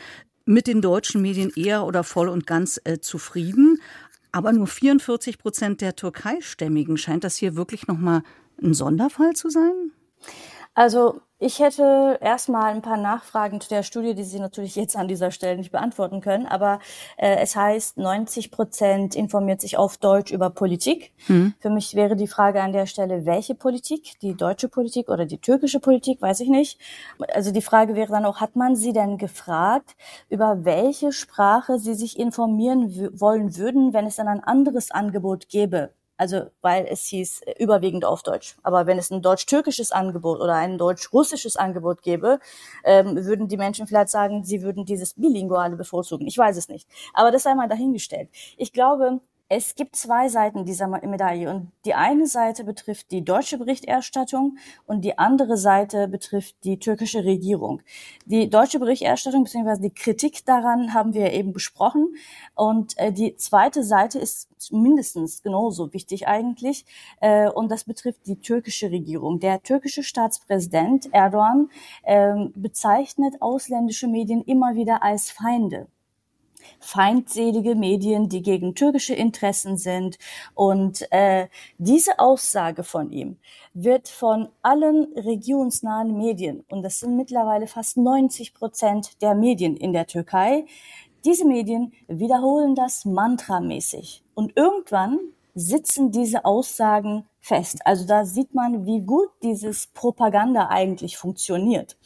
mit 0.45 0.67
den 0.67 0.83
deutschen 0.83 1.23
Medien 1.23 1.53
eher 1.55 1.85
oder 1.85 2.03
voll 2.03 2.29
und 2.29 2.49
ganz 2.49 2.81
äh, 2.83 2.99
zufrieden. 2.99 3.81
Aber 4.33 4.51
nur 4.53 4.67
44 4.67 5.39
Prozent 5.39 5.83
der 5.83 5.95
Türkeistämmigen 5.95 6.97
scheint 6.97 7.23
das 7.23 7.37
hier 7.37 7.55
wirklich 7.55 7.87
nochmal 7.87 8.25
ein 8.61 8.75
Sonderfall 8.75 9.35
zu 9.35 9.51
sein? 9.51 9.93
Also 10.75 11.21
ich 11.41 11.61
hätte 11.61 12.19
erstmal 12.21 12.73
ein 12.73 12.83
paar 12.83 12.97
Nachfragen 12.97 13.61
zu 13.61 13.69
der 13.69 13.85
Studie, 13.85 14.15
die 14.15 14.25
Sie 14.25 14.41
natürlich 14.41 14.75
jetzt 14.75 14.97
an 14.97 15.07
dieser 15.07 15.31
Stelle 15.31 15.57
nicht 15.57 15.71
beantworten 15.71 16.21
können. 16.21 16.47
Aber 16.47 16.81
äh, 17.17 17.37
es 17.37 17.55
heißt, 17.55 17.97
90 17.97 18.51
Prozent 18.51 19.15
informiert 19.15 19.61
sich 19.61 19.77
auf 19.77 19.99
Deutsch 19.99 20.33
über 20.33 20.51
Politik. 20.51 21.13
Hm. 21.27 21.55
Für 21.61 21.71
mich 21.71 21.95
wäre 21.95 22.17
die 22.17 22.27
Frage 22.27 22.61
an 22.61 22.73
der 22.73 22.87
Stelle, 22.87 23.25
welche 23.25 23.55
Politik? 23.55 24.19
Die 24.21 24.37
deutsche 24.37 24.69
Politik 24.69 25.09
oder 25.09 25.27
die 25.27 25.39
türkische 25.39 25.79
Politik? 25.79 26.21
Weiß 26.21 26.41
ich 26.41 26.49
nicht. 26.49 26.81
Also 27.35 27.53
die 27.53 27.63
Frage 27.63 27.95
wäre 27.95 28.13
dann 28.13 28.25
auch, 28.25 28.41
hat 28.41 28.57
man 28.57 28.75
Sie 28.75 28.93
denn 28.93 29.17
gefragt, 29.17 29.97
über 30.29 30.65
welche 30.65 31.13
Sprache 31.13 31.79
Sie 31.79 31.95
sich 31.95 32.19
informieren 32.19 33.11
wollen 33.13 33.57
würden, 33.57 33.93
wenn 33.93 34.07
es 34.07 34.17
dann 34.17 34.29
ein 34.29 34.43
anderes 34.43 34.91
Angebot 34.91 35.49
gäbe? 35.49 35.91
Also, 36.19 36.51
weil 36.63 36.87
es 36.91 37.07
hieß 37.07 37.43
äh, 37.43 37.55
überwiegend 37.63 38.05
auf 38.05 38.23
Deutsch. 38.23 38.57
Aber 38.63 38.87
wenn 38.87 38.99
es 38.99 39.11
ein 39.11 39.23
deutsch-türkisches 39.23 39.93
Angebot 39.93 40.41
oder 40.41 40.55
ein 40.55 40.77
deutsch-russisches 40.77 41.57
Angebot 41.57 42.03
gäbe, 42.03 42.41
ähm, 42.85 43.25
würden 43.25 43.49
die 43.49 43.57
Menschen 43.57 43.87
vielleicht 43.87 44.11
sagen, 44.11 44.45
sie 44.45 44.63
würden 44.63 44.85
dieses 44.85 45.15
Bilinguale 45.15 45.77
bevorzugen. 45.77 46.27
Ich 46.27 46.37
weiß 46.37 46.57
es 46.57 46.69
nicht. 46.69 46.89
Aber 47.15 47.31
das 47.31 47.45
sei 47.45 47.55
mal 47.55 47.69
dahingestellt. 47.69 48.29
Ich 48.57 48.73
glaube, 48.73 49.21
es 49.51 49.75
gibt 49.75 49.97
zwei 49.97 50.29
Seiten 50.29 50.67
dieser 50.67 50.89
Medaille 50.89 51.51
und 51.51 51.73
die 51.87 51.95
eine 51.95 52.27
Seite 52.27 52.65
betrifft 52.65 53.11
die 53.11 53.25
deutsche 53.25 53.57
Berichterstattung 53.57 54.59
und 54.87 55.07
die 55.07 55.17
andere 55.17 55.57
Seite 55.57 56.07
betrifft 56.07 56.57
die 56.65 56.79
türkische 56.79 57.25
Regierung. 57.25 57.81
Die 58.27 58.51
deutsche 58.51 58.79
Berichterstattung 58.79 59.45
bzw. 59.45 59.81
die 59.81 59.95
Kritik 59.95 60.45
daran 60.45 60.93
haben 60.93 61.15
wir 61.15 61.33
eben 61.33 61.55
besprochen 61.55 62.15
und 62.55 62.99
äh, 62.99 63.11
die 63.11 63.37
zweite 63.37 63.85
Seite 63.85 64.19
ist 64.19 64.49
mindestens 64.71 65.43
genauso 65.43 65.95
wichtig 65.95 66.29
eigentlich 66.29 66.85
äh, 67.21 67.49
und 67.49 67.71
das 67.71 67.85
betrifft 67.85 68.27
die 68.27 68.41
türkische 68.41 68.91
Regierung. 68.91 69.41
Der 69.41 69.63
türkische 69.63 70.03
Staatspräsident 70.03 71.09
Erdogan 71.15 71.71
äh, 72.03 72.35
bezeichnet 72.55 73.41
ausländische 73.41 74.09
Medien 74.09 74.43
immer 74.43 74.75
wieder 74.75 75.03
als 75.03 75.31
Feinde 75.31 75.89
feindselige 76.81 77.75
Medien, 77.75 78.29
die 78.29 78.43
gegen 78.43 78.75
türkische 78.75 79.15
Interessen 79.15 79.77
sind. 79.77 80.19
Und 80.55 81.11
äh, 81.13 81.49
diese 81.79 82.19
Aussage 82.19 82.85
von 82.85 83.11
ihm 83.11 83.39
wird 83.75 84.09
von 84.09 84.49
allen 84.63 85.13
regionsnahen 85.15 86.17
Medien, 86.17 86.65
und 86.69 86.83
das 86.83 87.01
sind 87.01 87.17
mittlerweile 87.17 87.67
fast 87.67 87.97
90 87.97 88.55
Prozent 88.55 89.21
der 89.23 89.35
Medien 89.35 89.77
in 89.77 89.93
der 89.93 90.07
Türkei, 90.07 90.65
diese 91.25 91.45
Medien 91.45 91.93
wiederholen 92.07 92.75
das 92.75 93.05
mantramäßig. 93.05 94.23
Und 94.35 94.57
irgendwann 94.57 95.19
sitzen 95.55 96.13
diese 96.13 96.45
Aussagen 96.45 97.27
fest. 97.41 97.81
Also 97.85 98.07
da 98.07 98.25
sieht 98.25 98.55
man, 98.55 98.87
wie 98.87 99.01
gut 99.01 99.29
dieses 99.43 99.89
Propaganda 99.89 100.69
eigentlich 100.69 101.17
funktioniert. 101.17 101.97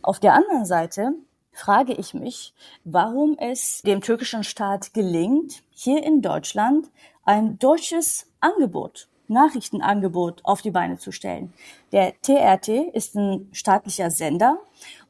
Auf 0.00 0.18
der 0.18 0.34
anderen 0.34 0.64
Seite 0.64 1.14
frage 1.52 1.92
ich 1.92 2.14
mich, 2.14 2.54
warum 2.84 3.36
es 3.38 3.82
dem 3.82 4.00
türkischen 4.00 4.44
Staat 4.44 4.94
gelingt, 4.94 5.62
hier 5.70 6.02
in 6.02 6.22
Deutschland 6.22 6.90
ein 7.24 7.58
deutsches 7.58 8.26
Angebot, 8.40 9.08
Nachrichtenangebot 9.28 10.40
auf 10.44 10.62
die 10.62 10.70
Beine 10.70 10.98
zu 10.98 11.12
stellen. 11.12 11.52
Der 11.92 12.14
TRT 12.20 12.68
ist 12.94 13.14
ein 13.14 13.48
staatlicher 13.52 14.10
Sender 14.10 14.58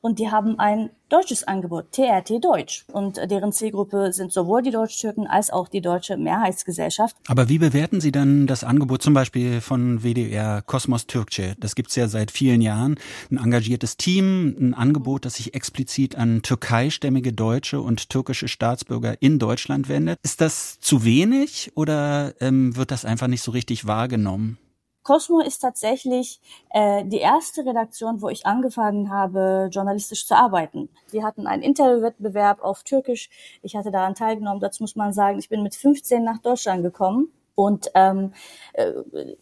und 0.03 0.19
die 0.19 0.31
haben 0.31 0.59
ein 0.59 0.91
deutsches 1.09 1.45
Angebot, 1.45 1.93
TRT 1.93 2.45
Deutsch. 2.45 2.85
Und 2.93 3.19
deren 3.31 3.53
Zielgruppe 3.53 4.13
sind 4.13 4.33
sowohl 4.33 4.63
die 4.63 4.71
Deutsch-Türken 4.71 5.27
als 5.27 5.51
auch 5.51 5.69
die 5.69 5.81
deutsche 5.81 6.17
Mehrheitsgesellschaft. 6.17 7.17
Aber 7.29 7.49
wie 7.49 7.59
bewerten 7.59 8.01
Sie 8.01 8.13
dann 8.13 8.47
das 8.47 8.65
Angebot 8.65 9.03
zum 9.03 9.15
Beispiel 9.15 9.61
von 9.61 10.03
WDR 10.03 10.63
Kosmos 10.63 11.07
Türkçe? 11.07 11.55
Das 11.61 11.75
gibt's 11.75 11.95
ja 11.97 12.09
seit 12.09 12.31
vielen 12.31 12.61
Jahren. 12.61 12.97
Ein 13.31 13.39
engagiertes 13.39 13.97
Team, 13.97 14.57
ein 14.59 14.75
Angebot, 14.75 15.25
das 15.25 15.35
sich 15.35 15.55
explizit 15.55 16.17
an 16.17 16.43
türkeistämmige 16.43 17.33
Deutsche 17.33 17.81
und 17.81 18.11
türkische 18.11 18.49
Staatsbürger 18.49 19.21
in 19.21 19.39
Deutschland 19.39 19.89
wendet. 19.89 20.19
Ist 20.23 20.41
das 20.41 20.81
zu 20.81 21.05
wenig 21.05 21.71
oder 21.75 22.35
ähm, 22.41 22.75
wird 22.75 22.91
das 22.91 23.05
einfach 23.05 23.29
nicht 23.29 23.43
so 23.43 23.53
richtig 23.53 23.87
wahrgenommen? 23.87 24.59
Cosmo 25.03 25.41
ist 25.41 25.59
tatsächlich 25.59 26.41
äh, 26.71 27.05
die 27.05 27.19
erste 27.19 27.67
Redaktion, 27.67 28.23
wo 28.23 28.29
ich 28.29 28.47
angefangen 28.47 29.11
habe, 29.11 29.69
journalistisch 29.71 30.27
zu 30.27 30.37
arbeiten. 30.37 30.89
Die 31.13 31.25
hatten 31.25 31.47
einen 31.47 31.63
Interviewwettbewerb 31.63 32.63
auf 32.63 32.85
Türkisch. 32.85 33.29
Ich 33.63 33.77
hatte 33.77 33.91
daran 33.91 34.15
teilgenommen. 34.15 34.61
Dazu 34.61 34.83
muss 34.83 34.97
man 34.97 35.13
sagen, 35.13 35.39
ich 35.39 35.49
bin 35.49 35.63
mit 35.63 35.75
15 35.75 36.23
nach 36.23 36.39
Deutschland 36.39 36.83
gekommen 36.83 37.33
und 37.55 37.91
ähm, 37.95 38.33
äh, 38.73 38.93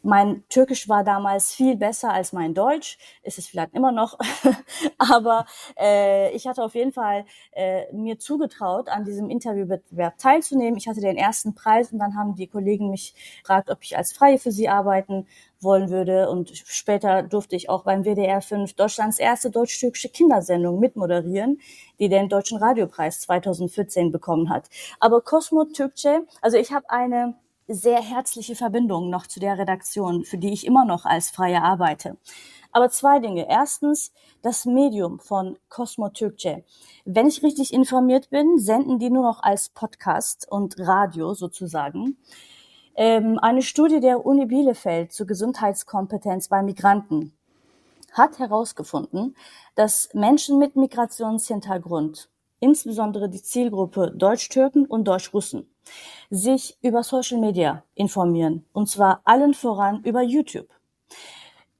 mein 0.02 0.44
Türkisch 0.48 0.88
war 0.88 1.04
damals 1.04 1.52
viel 1.52 1.76
besser 1.76 2.12
als 2.12 2.32
mein 2.32 2.54
Deutsch, 2.54 2.98
ist 3.22 3.38
es 3.38 3.46
vielleicht 3.46 3.74
immer 3.74 3.92
noch, 3.92 4.18
aber 4.98 5.46
äh, 5.78 6.32
ich 6.34 6.46
hatte 6.46 6.64
auf 6.64 6.74
jeden 6.74 6.92
Fall 6.92 7.24
äh, 7.52 7.92
mir 7.92 8.18
zugetraut, 8.18 8.88
an 8.88 9.04
diesem 9.04 9.30
Interviewwettbewerb 9.30 10.18
teilzunehmen. 10.18 10.76
Ich 10.76 10.88
hatte 10.88 11.00
den 11.00 11.16
ersten 11.16 11.54
Preis 11.54 11.92
und 11.92 11.98
dann 11.98 12.16
haben 12.16 12.34
die 12.34 12.48
Kollegen 12.48 12.90
mich 12.90 13.14
gefragt, 13.42 13.70
ob 13.70 13.78
ich 13.82 13.96
als 13.96 14.12
Freie 14.12 14.38
für 14.38 14.50
sie 14.50 14.68
arbeiten 14.68 15.26
wollen 15.60 15.90
würde. 15.90 16.30
Und 16.30 16.50
später 16.64 17.22
durfte 17.22 17.56
ich 17.56 17.68
auch 17.68 17.84
beim 17.84 18.04
WDR 18.04 18.40
5 18.40 18.74
Deutschlands 18.74 19.18
erste 19.18 19.50
deutsch-türkische 19.50 20.08
Kindersendung 20.08 20.80
mitmoderieren, 20.80 21.60
die 21.98 22.08
den 22.08 22.28
Deutschen 22.28 22.58
Radiopreis 22.58 23.20
2014 23.20 24.10
bekommen 24.10 24.50
hat. 24.50 24.68
Aber 24.98 25.20
Cosmo 25.20 25.62
Türkçe, 25.64 26.26
also 26.40 26.56
ich 26.56 26.72
habe 26.72 26.88
eine 26.90 27.34
sehr 27.72 28.02
herzliche 28.02 28.56
Verbindung 28.56 29.10
noch 29.10 29.26
zu 29.26 29.40
der 29.40 29.58
Redaktion, 29.58 30.24
für 30.24 30.38
die 30.38 30.52
ich 30.52 30.66
immer 30.66 30.84
noch 30.84 31.04
als 31.04 31.30
Freie 31.30 31.62
arbeite. 31.62 32.16
Aber 32.72 32.90
zwei 32.90 33.18
Dinge. 33.18 33.48
Erstens, 33.48 34.12
das 34.42 34.64
Medium 34.64 35.18
von 35.18 35.58
Cosmo 35.68 36.06
Türkçe. 36.06 36.64
Wenn 37.04 37.26
ich 37.26 37.42
richtig 37.42 37.72
informiert 37.72 38.30
bin, 38.30 38.58
senden 38.58 38.98
die 38.98 39.10
nur 39.10 39.22
noch 39.22 39.42
als 39.42 39.68
Podcast 39.68 40.46
und 40.50 40.78
Radio 40.78 41.34
sozusagen. 41.34 42.16
Ähm, 42.96 43.38
eine 43.40 43.62
Studie 43.62 44.00
der 44.00 44.24
Uni 44.24 44.46
Bielefeld 44.46 45.12
zur 45.12 45.26
Gesundheitskompetenz 45.26 46.48
bei 46.48 46.62
Migranten 46.62 47.32
hat 48.12 48.38
herausgefunden, 48.38 49.36
dass 49.74 50.08
Menschen 50.14 50.58
mit 50.58 50.74
Migrationshintergrund 50.76 52.28
insbesondere 52.60 53.28
die 53.28 53.42
Zielgruppe 53.42 54.12
Deutsch-Türken 54.14 54.86
und 54.86 55.04
Deutsch-Russen, 55.08 55.68
sich 56.30 56.78
über 56.82 57.02
Social 57.02 57.38
Media 57.38 57.82
informieren, 57.94 58.64
und 58.72 58.88
zwar 58.88 59.22
allen 59.24 59.54
voran 59.54 60.02
über 60.04 60.22
YouTube. 60.22 60.68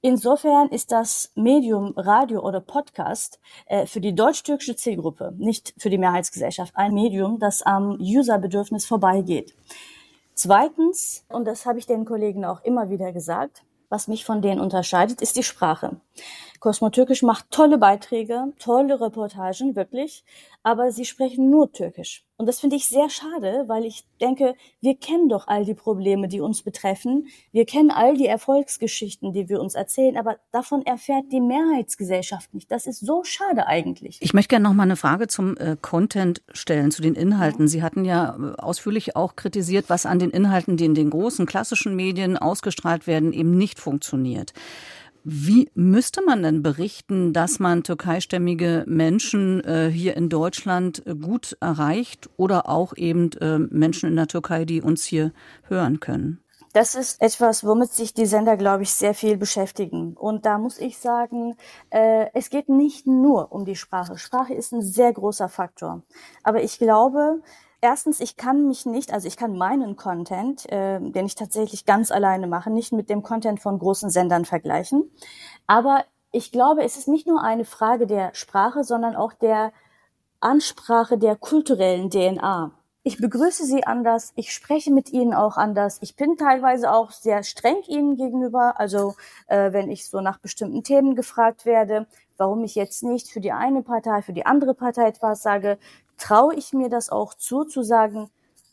Insofern 0.03 0.69
ist 0.71 0.93
das 0.93 1.31
Medium 1.35 1.93
Radio 1.95 2.41
oder 2.41 2.61
Podcast 2.61 3.39
äh, 3.67 3.85
für 3.85 4.01
die 4.01 4.15
deutsch-türkische 4.15 4.75
Zielgruppe, 4.75 5.35
nicht 5.37 5.75
für 5.77 5.91
die 5.91 5.99
Mehrheitsgesellschaft, 5.99 6.75
ein 6.75 6.95
Medium, 6.95 7.39
das 7.39 7.61
am 7.61 7.99
Userbedürfnis 8.01 8.87
vorbeigeht. 8.87 9.55
Zweitens, 10.35 11.27
und 11.29 11.45
das 11.45 11.67
habe 11.67 11.79
ich 11.79 11.87
den 11.87 12.07
Kollegen 12.07 12.47
auch 12.47 12.65
immer 12.65 12.89
wieder 12.89 13.13
gesagt, 13.13 13.63
was 13.91 14.09
mich 14.09 14.25
von 14.25 14.41
denen 14.41 14.61
unterscheidet, 14.61 15.21
ist 15.21 15.37
die 15.37 15.43
Sprache. 15.43 16.01
Cosmo 16.61 16.89
Türkisch 16.89 17.23
macht 17.23 17.51
tolle 17.51 17.77
Beiträge, 17.77 18.53
tolle 18.59 19.01
Reportagen, 19.01 19.77
wirklich, 19.77 20.25
aber 20.63 20.93
sie 20.93 21.05
sprechen 21.05 21.51
nur 21.51 21.73
Türkisch. 21.73 22.25
Und 22.41 22.47
das 22.47 22.59
finde 22.59 22.77
ich 22.77 22.89
sehr 22.89 23.11
schade, 23.11 23.65
weil 23.67 23.85
ich 23.85 24.07
denke, 24.19 24.55
wir 24.81 24.97
kennen 24.97 25.29
doch 25.29 25.47
all 25.47 25.67
die 25.67 25.75
Probleme, 25.75 26.27
die 26.27 26.41
uns 26.41 26.63
betreffen. 26.63 27.27
Wir 27.53 27.67
kennen 27.67 27.91
all 27.91 28.17
die 28.17 28.29
Erfolgsgeschichten, 28.29 29.35
die 29.35 29.51
wir 29.51 29.61
uns 29.61 29.75
erzählen, 29.75 30.17
aber 30.17 30.39
davon 30.51 30.81
erfährt 30.87 31.27
die 31.33 31.41
Mehrheitsgesellschaft 31.43 32.55
nicht. 32.55 32.71
Das 32.71 32.87
ist 32.87 33.01
so 33.01 33.25
schade 33.25 33.67
eigentlich. 33.67 34.17
Ich 34.23 34.33
möchte 34.33 34.49
gerne 34.49 34.63
noch 34.63 34.73
mal 34.73 34.85
eine 34.85 34.97
Frage 34.97 35.29
zum 35.29 35.55
äh, 35.59 35.77
Content 35.83 36.41
stellen, 36.55 36.91
zu 36.91 37.03
den 37.03 37.15
Inhalten. 37.15 37.69
Sie 37.69 37.83
hatten 37.83 38.07
ja 38.07 38.35
äh, 38.35 38.59
ausführlich 38.59 39.17
auch 39.17 39.37
kritisiert, 39.37 39.91
was 39.91 40.07
an 40.07 40.19
den 40.19 40.31
Inhalten, 40.31 40.79
die 40.79 40.87
in 40.87 40.95
den 40.95 41.11
großen 41.11 41.45
klassischen 41.45 41.95
Medien 41.95 42.39
ausgestrahlt 42.39 43.07
werden, 43.07 43.35
eben 43.35 43.59
nicht 43.59 43.79
funktioniert. 43.79 44.55
Wie 45.23 45.71
müsste 45.75 46.23
man 46.25 46.43
denn 46.43 46.63
berichten, 46.63 47.33
dass 47.33 47.59
man 47.59 47.83
türkeistämmige 47.83 48.85
Menschen 48.87 49.63
äh, 49.65 49.91
hier 49.91 50.17
in 50.17 50.31
Deutschland 50.31 51.07
äh, 51.07 51.15
gut 51.15 51.57
erreicht 51.61 52.31
oder 52.37 52.69
auch 52.69 52.97
eben 52.97 53.31
äh, 53.33 53.59
Menschen 53.59 54.09
in 54.09 54.17
der 54.17 54.29
Türkei, 54.29 54.65
die 54.65 54.81
uns 54.81 55.05
hier 55.05 55.33
hören 55.69 56.01
können? 56.01 56.43
Das 56.73 56.95
ist 56.95 57.21
etwas, 57.21 57.65
womit 57.65 57.93
sich 57.93 58.15
die 58.15 58.27
Sender, 58.27 58.57
glaube 58.57 58.85
ich, 58.85 58.95
sehr 58.95 59.13
viel 59.13 59.37
beschäftigen. 59.37 60.15
Und 60.17 60.47
da 60.47 60.57
muss 60.57 60.79
ich 60.79 60.99
sagen, 60.99 61.57
äh, 61.91 62.27
es 62.33 62.49
geht 62.49 62.69
nicht 62.69 63.09
nur 63.09 63.51
um 63.51 63.65
die 63.65 63.75
Sprache. 63.75 64.17
Sprache 64.17 64.55
ist 64.55 64.73
ein 64.73 64.83
sehr 64.83 65.13
großer 65.13 65.49
Faktor. 65.49 66.03
Aber 66.45 66.63
ich 66.63 66.79
glaube, 66.79 67.43
erstens, 67.81 68.21
ich 68.21 68.37
kann 68.37 68.67
mich 68.67 68.87
nicht, 68.87 69.13
also 69.13 69.27
ich 69.29 69.37
kann 69.37 69.57
meinen 69.57 69.97
Content, 69.97 70.71
äh, 70.71 71.01
den 71.01 71.27
ich 71.27 71.35
tatsächlich 71.35 71.87
ganz 71.87 72.11
alleine 72.11 72.47
mache, 72.47 72.71
nicht 72.71 72.93
mit 72.93 73.11
dem 73.11 73.23
Content 73.23 73.61
von 73.61 73.79
großen 73.79 74.11
Sendern 74.11 74.45
vergleichen. 74.45 75.11
Aber 75.67 76.05
ich 76.33 76.53
glaube, 76.53 76.83
es 76.85 76.97
ist 76.97 77.09
nicht 77.09 77.27
nur 77.27 77.43
eine 77.43 77.65
Frage 77.65 78.07
der 78.07 78.35
Sprache, 78.35 78.85
sondern 78.85 79.17
auch 79.17 79.33
der 79.33 79.73
Ansprache 80.41 81.19
der 81.19 81.37
kulturellen 81.37 82.11
DNA 82.11 82.73
ich 83.03 83.17
begrüße 83.17 83.65
sie 83.65 83.85
anders, 83.85 84.33
ich 84.37 84.53
spreche 84.53 84.93
mit 84.93 85.11
ihnen 85.11 85.33
auch 85.33 85.57
anders. 85.57 85.99
Ich 86.03 86.17
bin 86.17 86.37
teilweise 86.37 86.93
auch 86.93 87.13
sehr 87.13 87.43
streng 87.45 87.83
ihnen 87.89 88.17
gegenüber. 88.17 88.79
Also 88.79 89.15
äh, 89.47 89.73
wenn 89.73 89.91
ich 89.91 90.09
so 90.09 90.21
nach 90.21 90.39
bestimmten 90.39 90.83
Themen 90.85 91.15
gefragt 91.15 91.65
werde, 91.65 92.07
warum 92.37 92.63
ich 92.63 92.75
jetzt 92.75 93.03
nicht 93.03 93.29
für 93.29 93.41
die 93.41 93.53
eine 93.53 93.83
Partei, 93.83 94.21
für 94.21 94.35
die 94.35 94.45
andere 94.45 94.75
Partei 94.75 95.07
etwas 95.09 95.43
sage, 95.43 95.79
traue 96.21 96.55
ich 96.55 96.73
mir 96.73 96.89
das 96.89 97.11
auch 97.11 97.35
zu, 97.35 97.65
zu 97.65 97.83
sagen, 97.83 98.31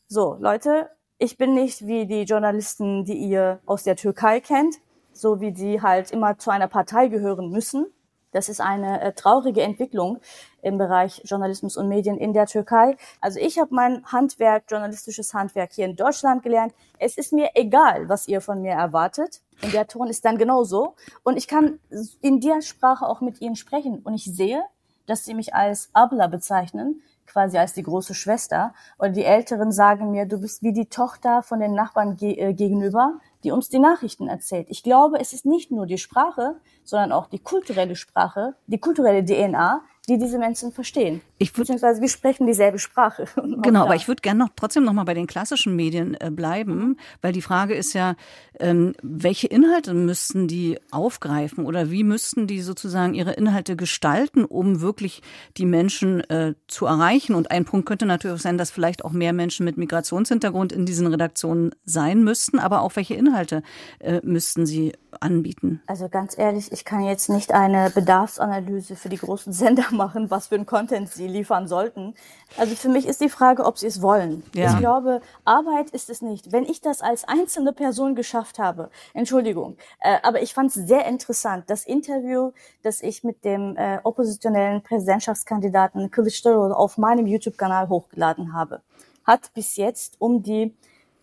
so 0.07 0.37
Leute, 0.39 0.89
ich 1.17 1.37
bin 1.37 1.55
nicht 1.55 1.87
wie 1.87 2.05
die 2.05 2.23
Journalisten, 2.23 3.03
die 3.05 3.17
ihr 3.17 3.59
aus 3.65 3.83
der 3.83 3.95
Türkei 3.95 4.39
kennt, 4.39 4.75
so 5.13 5.41
wie 5.41 5.51
die 5.51 5.81
halt 5.81 6.11
immer 6.11 6.37
zu 6.37 6.51
einer 6.51 6.67
Partei 6.67 7.07
gehören 7.07 7.49
müssen. 7.49 7.87
Das 8.31 8.49
ist 8.49 8.61
eine 8.61 9.01
äh, 9.01 9.13
traurige 9.13 9.61
Entwicklung 9.61 10.19
im 10.61 10.77
Bereich 10.77 11.21
Journalismus 11.25 11.75
und 11.77 11.87
Medien 11.87 12.17
in 12.17 12.33
der 12.33 12.45
Türkei. 12.45 12.97
Also 13.19 13.39
ich 13.39 13.57
habe 13.57 13.73
mein 13.73 14.05
Handwerk, 14.05 14.65
journalistisches 14.69 15.33
Handwerk 15.33 15.73
hier 15.73 15.85
in 15.85 15.95
Deutschland 15.95 16.43
gelernt. 16.43 16.73
Es 16.99 17.17
ist 17.17 17.33
mir 17.33 17.51
egal, 17.55 18.09
was 18.09 18.27
ihr 18.27 18.41
von 18.41 18.61
mir 18.61 18.73
erwartet. 18.73 19.41
Und 19.63 19.73
der 19.73 19.87
Ton 19.87 20.07
ist 20.07 20.23
dann 20.23 20.37
genauso. 20.37 20.93
Und 21.23 21.37
ich 21.37 21.47
kann 21.47 21.79
in 22.21 22.39
der 22.41 22.61
Sprache 22.61 23.07
auch 23.07 23.21
mit 23.21 23.41
ihnen 23.41 23.55
sprechen. 23.55 23.99
Und 24.03 24.13
ich 24.13 24.25
sehe, 24.25 24.61
dass 25.07 25.25
sie 25.25 25.33
mich 25.33 25.55
als 25.55 25.89
Abla 25.93 26.27
bezeichnen, 26.27 27.01
quasi 27.27 27.57
als 27.57 27.73
die 27.73 27.83
große 27.83 28.13
Schwester. 28.13 28.73
Und 28.97 29.15
die 29.15 29.23
Älteren 29.23 29.71
sagen 29.71 30.11
mir, 30.11 30.25
du 30.25 30.39
bist 30.39 30.63
wie 30.63 30.73
die 30.73 30.87
Tochter 30.87 31.43
von 31.43 31.59
den 31.59 31.73
Nachbarn 31.73 32.17
ge 32.17 32.33
äh, 32.39 32.53
gegenüber 32.53 33.19
die 33.43 33.51
uns 33.51 33.69
die 33.69 33.79
Nachrichten 33.79 34.27
erzählt. 34.27 34.67
Ich 34.69 34.83
glaube, 34.83 35.19
es 35.19 35.33
ist 35.33 35.45
nicht 35.45 35.71
nur 35.71 35.85
die 35.85 35.97
Sprache, 35.97 36.59
sondern 36.83 37.11
auch 37.11 37.27
die 37.27 37.39
kulturelle 37.39 37.95
Sprache, 37.95 38.55
die 38.67 38.79
kulturelle 38.79 39.23
DNA, 39.23 39.81
die 40.07 40.17
diese 40.17 40.37
Menschen 40.37 40.71
verstehen. 40.71 41.21
Ich 41.37 41.55
würd, 41.57 41.67
Beziehungsweise 41.67 42.01
wir 42.01 42.09
sprechen 42.09 42.47
dieselbe 42.47 42.79
Sprache. 42.79 43.25
Genau, 43.67 43.83
aber 43.83 43.95
ich 43.95 44.07
würde 44.07 44.21
gerne 44.21 44.39
noch 44.39 44.49
trotzdem 44.55 44.83
noch 44.83 44.93
mal 44.93 45.03
bei 45.03 45.13
den 45.13 45.27
klassischen 45.27 45.75
Medien 45.75 46.15
äh, 46.21 46.31
bleiben, 46.31 46.97
weil 47.21 47.33
die 47.33 47.41
Frage 47.41 47.73
ist 47.73 47.93
ja, 47.93 48.15
ähm, 48.59 48.93
welche 49.01 49.47
Inhalte 49.47 49.93
müssten 49.93 50.47
die 50.47 50.79
aufgreifen 50.91 51.65
oder 51.65 51.91
wie 51.91 52.03
müssten 52.03 52.47
die 52.47 52.61
sozusagen 52.61 53.13
ihre 53.13 53.33
Inhalte 53.33 53.75
gestalten, 53.75 54.45
um 54.45 54.81
wirklich 54.81 55.21
die 55.57 55.65
Menschen 55.65 56.21
äh, 56.29 56.53
zu 56.67 56.85
erreichen? 56.85 57.35
Und 57.35 57.51
ein 57.51 57.65
Punkt 57.65 57.87
könnte 57.87 58.05
natürlich 58.05 58.41
sein, 58.41 58.57
dass 58.57 58.71
vielleicht 58.71 59.03
auch 59.03 59.11
mehr 59.11 59.33
Menschen 59.33 59.65
mit 59.65 59.77
Migrationshintergrund 59.77 60.71
in 60.71 60.85
diesen 60.85 61.07
Redaktionen 61.07 61.71
sein 61.83 62.23
müssten, 62.23 62.59
aber 62.59 62.81
auch 62.81 62.95
welche 62.95 63.15
Inhalte 63.15 63.63
äh, 63.99 64.21
müssten 64.23 64.65
sie 64.65 64.93
anbieten? 65.19 65.81
Also 65.87 66.09
ganz 66.09 66.37
ehrlich, 66.37 66.71
ich 66.71 66.85
kann 66.85 67.03
jetzt 67.03 67.29
nicht 67.29 67.53
eine 67.53 67.89
Bedarfsanalyse 67.89 68.95
für 68.95 69.09
die 69.09 69.17
großen 69.17 69.53
Sender 69.53 69.85
machen, 69.97 70.31
was 70.31 70.47
für 70.47 70.55
ein 70.55 70.65
Content 70.65 71.09
sie 71.09 71.27
liefern 71.27 71.67
sollten. 71.67 72.13
Also 72.57 72.75
für 72.75 72.89
mich 72.89 73.07
ist 73.07 73.19
die 73.19 73.29
Frage, 73.29 73.65
ob 73.65 73.77
sie 73.77 73.87
es 73.87 74.01
wollen. 74.01 74.43
Ja. 74.53 74.71
Ich 74.71 74.79
glaube, 74.79 75.21
Arbeit 75.43 75.89
ist 75.89 76.09
es 76.09 76.21
nicht. 76.21 76.51
Wenn 76.51 76.63
ich 76.63 76.79
das 76.79 77.01
als 77.01 77.25
einzelne 77.25 77.73
Person 77.73 78.15
geschafft 78.15 78.59
habe, 78.59 78.89
Entschuldigung, 79.13 79.77
äh, 79.99 80.17
aber 80.23 80.41
ich 80.41 80.53
fand 80.53 80.69
es 80.69 80.75
sehr 80.75 81.05
interessant, 81.05 81.65
das 81.67 81.85
Interview, 81.85 82.51
das 82.83 83.01
ich 83.01 83.23
mit 83.23 83.43
dem 83.43 83.75
äh, 83.75 83.99
oppositionellen 84.03 84.81
Präsidentschaftskandidaten 84.83 86.11
Kılıçdaroğlu 86.11 86.73
auf 86.73 86.97
meinem 86.97 87.27
YouTube-Kanal 87.27 87.89
hochgeladen 87.89 88.53
habe, 88.53 88.81
hat 89.25 89.53
bis 89.53 89.75
jetzt 89.75 90.15
um 90.19 90.43
die 90.43 90.73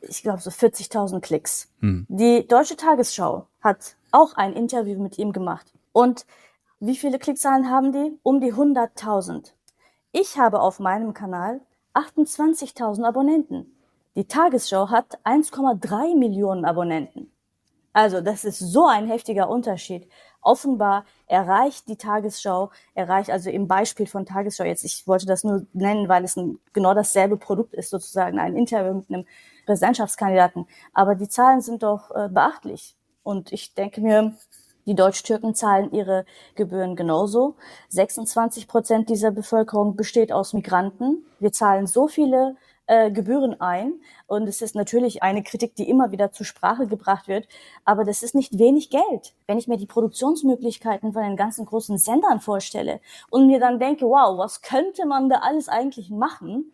ich 0.08 0.22
glaube, 0.22 0.40
so 0.40 0.50
40.000 0.50 1.20
Klicks. 1.20 1.68
Hm. 1.80 2.06
Die 2.08 2.46
Deutsche 2.46 2.76
Tagesschau 2.76 3.46
hat 3.62 3.96
auch 4.10 4.34
ein 4.34 4.52
Interview 4.52 5.00
mit 5.00 5.18
ihm 5.18 5.32
gemacht. 5.32 5.72
Und 5.92 6.26
wie 6.86 6.96
viele 6.96 7.18
Klickzahlen 7.18 7.70
haben 7.70 7.92
die? 7.92 8.18
Um 8.22 8.40
die 8.40 8.52
100.000. 8.52 9.52
Ich 10.12 10.38
habe 10.38 10.60
auf 10.60 10.80
meinem 10.80 11.14
Kanal 11.14 11.60
28.000 11.94 13.04
Abonnenten. 13.04 13.74
Die 14.16 14.26
Tagesschau 14.26 14.90
hat 14.90 15.18
1,3 15.24 16.16
Millionen 16.16 16.64
Abonnenten. 16.64 17.32
Also 17.92 18.20
das 18.20 18.44
ist 18.44 18.58
so 18.58 18.86
ein 18.86 19.06
heftiger 19.06 19.48
Unterschied. 19.48 20.08
Offenbar 20.42 21.04
erreicht 21.26 21.88
die 21.88 21.96
Tagesschau, 21.96 22.70
erreicht 22.94 23.30
also 23.30 23.50
im 23.50 23.66
Beispiel 23.66 24.06
von 24.06 24.26
Tagesschau 24.26 24.64
jetzt, 24.64 24.84
ich 24.84 25.06
wollte 25.06 25.26
das 25.26 25.42
nur 25.42 25.66
nennen, 25.72 26.08
weil 26.08 26.24
es 26.24 26.36
ein, 26.36 26.58
genau 26.72 26.92
dasselbe 26.92 27.36
Produkt 27.36 27.72
ist, 27.72 27.90
sozusagen 27.90 28.38
ein 28.38 28.56
Interview 28.56 28.94
mit 28.94 29.10
einem 29.10 29.26
Präsidentschaftskandidaten. 29.64 30.66
Aber 30.92 31.14
die 31.14 31.28
Zahlen 31.28 31.60
sind 31.60 31.82
doch 31.82 32.10
äh, 32.10 32.28
beachtlich. 32.28 32.94
Und 33.22 33.52
ich 33.52 33.74
denke 33.74 34.00
mir, 34.00 34.34
die 34.86 34.94
Deutsch-Türken 34.94 35.54
zahlen 35.54 35.92
ihre 35.92 36.24
Gebühren 36.54 36.96
genauso. 36.96 37.54
26 37.88 38.68
Prozent 38.68 39.08
dieser 39.08 39.30
Bevölkerung 39.30 39.96
besteht 39.96 40.32
aus 40.32 40.52
Migranten. 40.52 41.24
Wir 41.40 41.52
zahlen 41.52 41.86
so 41.86 42.08
viele 42.08 42.56
äh, 42.86 43.10
Gebühren 43.10 43.60
ein. 43.60 43.94
Und 44.26 44.46
es 44.48 44.60
ist 44.60 44.74
natürlich 44.74 45.22
eine 45.22 45.42
Kritik, 45.42 45.74
die 45.74 45.88
immer 45.88 46.12
wieder 46.12 46.32
zur 46.32 46.46
Sprache 46.46 46.86
gebracht 46.86 47.28
wird. 47.28 47.48
Aber 47.84 48.04
das 48.04 48.22
ist 48.22 48.34
nicht 48.34 48.58
wenig 48.58 48.90
Geld. 48.90 49.34
Wenn 49.46 49.58
ich 49.58 49.68
mir 49.68 49.78
die 49.78 49.86
Produktionsmöglichkeiten 49.86 51.12
von 51.12 51.22
den 51.22 51.36
ganzen 51.36 51.64
großen 51.64 51.98
Sendern 51.98 52.40
vorstelle 52.40 53.00
und 53.30 53.46
mir 53.46 53.60
dann 53.60 53.78
denke, 53.78 54.06
wow, 54.06 54.36
was 54.38 54.60
könnte 54.60 55.06
man 55.06 55.28
da 55.28 55.36
alles 55.36 55.68
eigentlich 55.68 56.10
machen? 56.10 56.72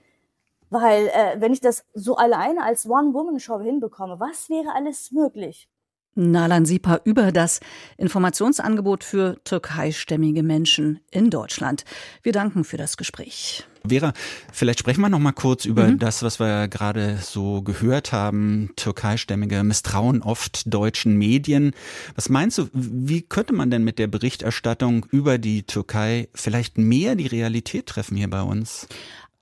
Weil 0.68 1.08
äh, 1.08 1.40
wenn 1.40 1.52
ich 1.52 1.60
das 1.60 1.84
so 1.94 2.16
alleine 2.16 2.64
als 2.64 2.88
One-Woman-Show 2.88 3.60
hinbekomme, 3.60 4.20
was 4.20 4.48
wäre 4.48 4.74
alles 4.74 5.10
möglich? 5.12 5.68
Nalan 6.14 6.66
Sipa 6.66 7.00
über 7.04 7.32
das 7.32 7.60
Informationsangebot 7.96 9.04
für 9.04 9.42
türkeistämmige 9.44 10.42
Menschen 10.42 11.00
in 11.10 11.30
Deutschland. 11.30 11.84
Wir 12.22 12.32
danken 12.32 12.64
für 12.64 12.76
das 12.76 12.96
Gespräch. 12.96 13.64
Vera, 13.88 14.12
vielleicht 14.52 14.80
sprechen 14.80 15.00
wir 15.00 15.08
noch 15.08 15.18
mal 15.18 15.32
kurz 15.32 15.64
über 15.64 15.88
mhm. 15.88 15.98
das, 15.98 16.22
was 16.22 16.38
wir 16.38 16.68
gerade 16.68 17.18
so 17.22 17.62
gehört 17.62 18.12
haben. 18.12 18.70
Türkeistämmige 18.76 19.62
misstrauen 19.62 20.22
oft 20.22 20.72
deutschen 20.72 21.16
Medien. 21.16 21.72
Was 22.14 22.28
meinst 22.28 22.58
du, 22.58 22.68
wie 22.72 23.22
könnte 23.22 23.54
man 23.54 23.70
denn 23.70 23.84
mit 23.84 23.98
der 23.98 24.08
Berichterstattung 24.08 25.06
über 25.10 25.38
die 25.38 25.62
Türkei 25.62 26.28
vielleicht 26.34 26.76
mehr 26.76 27.14
die 27.14 27.26
Realität 27.26 27.86
treffen 27.86 28.16
hier 28.16 28.28
bei 28.28 28.42
uns? 28.42 28.86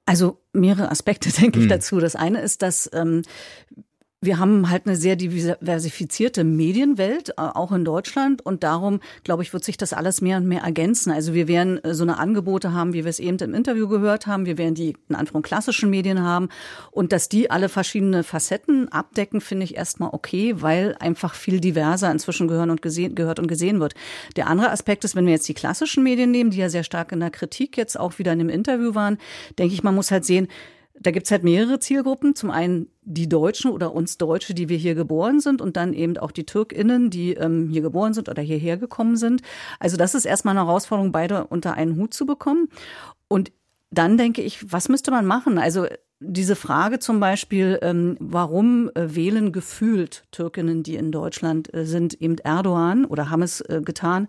Also 0.06 0.40
mehrere 0.52 0.90
Aspekte 0.90 1.30
denke 1.40 1.58
ich 1.58 1.64
hm. 1.64 1.70
dazu. 1.70 1.98
Das 1.98 2.14
eine 2.14 2.40
ist, 2.40 2.62
dass 2.62 2.88
ähm, 2.92 3.22
wir 4.20 4.40
haben 4.40 4.68
halt 4.68 4.86
eine 4.86 4.96
sehr 4.96 5.14
diversifizierte 5.14 6.42
Medienwelt, 6.42 7.30
äh, 7.30 7.34
auch 7.36 7.70
in 7.70 7.84
Deutschland. 7.84 8.44
Und 8.44 8.64
darum, 8.64 8.98
glaube 9.22 9.44
ich, 9.44 9.52
wird 9.52 9.62
sich 9.62 9.76
das 9.76 9.92
alles 9.92 10.20
mehr 10.20 10.38
und 10.38 10.46
mehr 10.48 10.62
ergänzen. 10.62 11.12
Also 11.12 11.34
wir 11.34 11.46
werden 11.46 11.82
äh, 11.84 11.94
so 11.94 12.02
eine 12.02 12.18
Angebote 12.18 12.72
haben, 12.72 12.94
wie 12.94 13.04
wir 13.04 13.10
es 13.10 13.20
eben 13.20 13.38
im 13.38 13.54
Interview 13.54 13.86
gehört 13.86 14.26
haben. 14.26 14.44
Wir 14.44 14.58
werden 14.58 14.74
die 14.74 14.96
in 15.08 15.14
Anführung 15.14 15.42
klassischen 15.42 15.88
Medien 15.88 16.20
haben. 16.20 16.48
Und 16.90 17.12
dass 17.12 17.28
die 17.28 17.48
alle 17.52 17.68
verschiedene 17.68 18.24
Facetten 18.24 18.88
abdecken, 18.88 19.40
finde 19.40 19.64
ich 19.64 19.76
erstmal 19.76 20.10
okay, 20.12 20.60
weil 20.60 20.96
einfach 20.98 21.36
viel 21.36 21.60
diverser 21.60 22.10
inzwischen 22.10 22.48
gehören 22.48 22.70
und 22.70 22.82
gesehen, 22.82 23.14
gehört 23.14 23.38
und 23.38 23.46
gesehen 23.46 23.78
wird. 23.78 23.94
Der 24.34 24.48
andere 24.48 24.70
Aspekt 24.70 25.04
ist, 25.04 25.14
wenn 25.14 25.26
wir 25.26 25.32
jetzt 25.34 25.48
die 25.48 25.54
klassischen 25.54 26.02
Medien 26.02 26.32
nehmen, 26.32 26.50
die 26.50 26.58
ja 26.58 26.68
sehr 26.68 26.82
stark 26.84 27.12
in 27.12 27.20
der 27.20 27.30
Kritik 27.30 27.76
jetzt 27.76 27.98
auch 27.98 28.18
wieder 28.18 28.32
in 28.32 28.40
dem 28.40 28.48
Interview 28.48 28.96
waren, 28.96 29.18
denke 29.60 29.74
ich, 29.74 29.84
man 29.84 29.94
muss 29.94 30.10
halt 30.10 30.24
sehen, 30.24 30.48
da 31.00 31.10
gibt's 31.10 31.30
halt 31.30 31.44
mehrere 31.44 31.78
Zielgruppen. 31.78 32.34
Zum 32.34 32.50
einen 32.50 32.88
die 33.02 33.28
Deutschen 33.28 33.70
oder 33.70 33.94
uns 33.94 34.18
Deutsche, 34.18 34.54
die 34.54 34.68
wir 34.68 34.76
hier 34.76 34.94
geboren 34.94 35.40
sind 35.40 35.60
und 35.60 35.76
dann 35.76 35.92
eben 35.92 36.16
auch 36.18 36.30
die 36.30 36.46
TürkInnen, 36.46 37.10
die 37.10 37.34
ähm, 37.34 37.68
hier 37.68 37.82
geboren 37.82 38.14
sind 38.14 38.28
oder 38.28 38.42
hierher 38.42 38.76
gekommen 38.76 39.16
sind. 39.16 39.42
Also 39.78 39.96
das 39.96 40.14
ist 40.14 40.24
erstmal 40.24 40.56
eine 40.56 40.66
Herausforderung, 40.66 41.12
beide 41.12 41.46
unter 41.46 41.74
einen 41.74 41.96
Hut 41.96 42.14
zu 42.14 42.26
bekommen. 42.26 42.68
Und 43.28 43.52
dann 43.90 44.18
denke 44.18 44.42
ich, 44.42 44.72
was 44.72 44.88
müsste 44.88 45.10
man 45.10 45.24
machen? 45.24 45.58
Also 45.58 45.86
diese 46.20 46.56
Frage 46.56 46.98
zum 46.98 47.20
Beispiel, 47.20 47.78
ähm, 47.80 48.16
warum 48.18 48.90
äh, 48.94 49.14
wählen 49.14 49.52
gefühlt 49.52 50.24
Türkinnen, 50.32 50.82
die 50.82 50.96
in 50.96 51.12
Deutschland 51.12 51.72
äh, 51.72 51.84
sind, 51.84 52.20
eben 52.20 52.38
Erdogan 52.38 53.04
oder 53.04 53.30
haben 53.30 53.42
es 53.42 53.60
äh, 53.60 53.80
getan, 53.84 54.28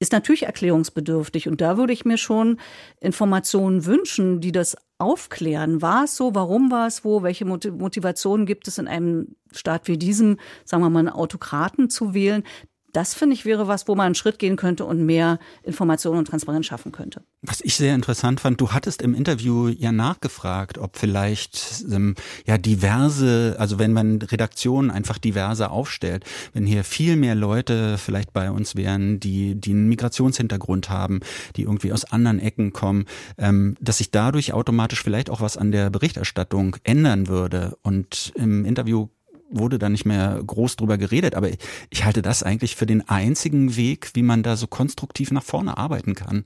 ist 0.00 0.12
natürlich 0.12 0.44
erklärungsbedürftig. 0.44 1.46
Und 1.46 1.60
da 1.60 1.76
würde 1.76 1.92
ich 1.92 2.04
mir 2.04 2.16
schon 2.16 2.58
Informationen 3.00 3.84
wünschen, 3.84 4.40
die 4.40 4.50
das 4.50 4.76
aufklären. 4.98 5.82
War 5.82 6.04
es 6.04 6.16
so? 6.16 6.34
Warum 6.34 6.70
war 6.70 6.86
es 6.86 7.04
wo? 7.04 7.22
Welche 7.22 7.44
Motivationen 7.44 8.46
gibt 8.46 8.66
es 8.66 8.78
in 8.78 8.88
einem 8.88 9.36
Staat 9.52 9.88
wie 9.88 9.98
diesem, 9.98 10.38
sagen 10.64 10.82
wir 10.82 10.90
mal, 10.90 11.00
einen 11.00 11.08
Autokraten 11.10 11.90
zu 11.90 12.14
wählen? 12.14 12.44
Das 12.92 13.14
finde 13.14 13.34
ich 13.34 13.44
wäre 13.44 13.68
was, 13.68 13.88
wo 13.88 13.94
man 13.94 14.06
einen 14.06 14.14
Schritt 14.14 14.38
gehen 14.38 14.56
könnte 14.56 14.84
und 14.84 15.04
mehr 15.04 15.38
Informationen 15.62 16.18
und 16.18 16.26
Transparenz 16.26 16.66
schaffen 16.66 16.92
könnte. 16.92 17.22
Was 17.42 17.60
ich 17.60 17.74
sehr 17.76 17.94
interessant 17.94 18.40
fand, 18.40 18.60
du 18.60 18.72
hattest 18.72 19.02
im 19.02 19.14
Interview 19.14 19.68
ja 19.68 19.92
nachgefragt, 19.92 20.78
ob 20.78 20.96
vielleicht 20.96 21.84
ähm, 21.90 22.14
ja 22.46 22.58
diverse, 22.58 23.56
also 23.58 23.78
wenn 23.78 23.92
man 23.92 24.20
Redaktionen 24.22 24.90
einfach 24.90 25.18
diverse 25.18 25.70
aufstellt, 25.70 26.24
wenn 26.52 26.66
hier 26.66 26.84
viel 26.84 27.16
mehr 27.16 27.34
Leute 27.34 27.98
vielleicht 27.98 28.32
bei 28.32 28.50
uns 28.50 28.76
wären, 28.76 29.20
die 29.20 29.54
die 29.54 29.70
einen 29.70 29.88
Migrationshintergrund 29.88 30.90
haben, 30.90 31.20
die 31.56 31.62
irgendwie 31.62 31.92
aus 31.92 32.04
anderen 32.04 32.40
Ecken 32.40 32.72
kommen, 32.72 33.06
ähm, 33.38 33.76
dass 33.80 33.98
sich 33.98 34.10
dadurch 34.10 34.52
automatisch 34.52 35.02
vielleicht 35.02 35.30
auch 35.30 35.40
was 35.40 35.56
an 35.56 35.72
der 35.72 35.90
Berichterstattung 35.90 36.76
ändern 36.84 37.28
würde. 37.28 37.76
Und 37.82 38.32
im 38.36 38.64
Interview 38.64 39.08
wurde 39.50 39.78
da 39.78 39.88
nicht 39.88 40.06
mehr 40.06 40.40
groß 40.44 40.76
drüber 40.76 40.98
geredet, 40.98 41.34
aber 41.34 41.50
ich 41.90 42.04
halte 42.04 42.22
das 42.22 42.42
eigentlich 42.42 42.76
für 42.76 42.86
den 42.86 43.08
einzigen 43.08 43.76
Weg, 43.76 44.10
wie 44.14 44.22
man 44.22 44.42
da 44.42 44.56
so 44.56 44.66
konstruktiv 44.66 45.30
nach 45.30 45.42
vorne 45.42 45.76
arbeiten 45.76 46.14
kann. 46.14 46.44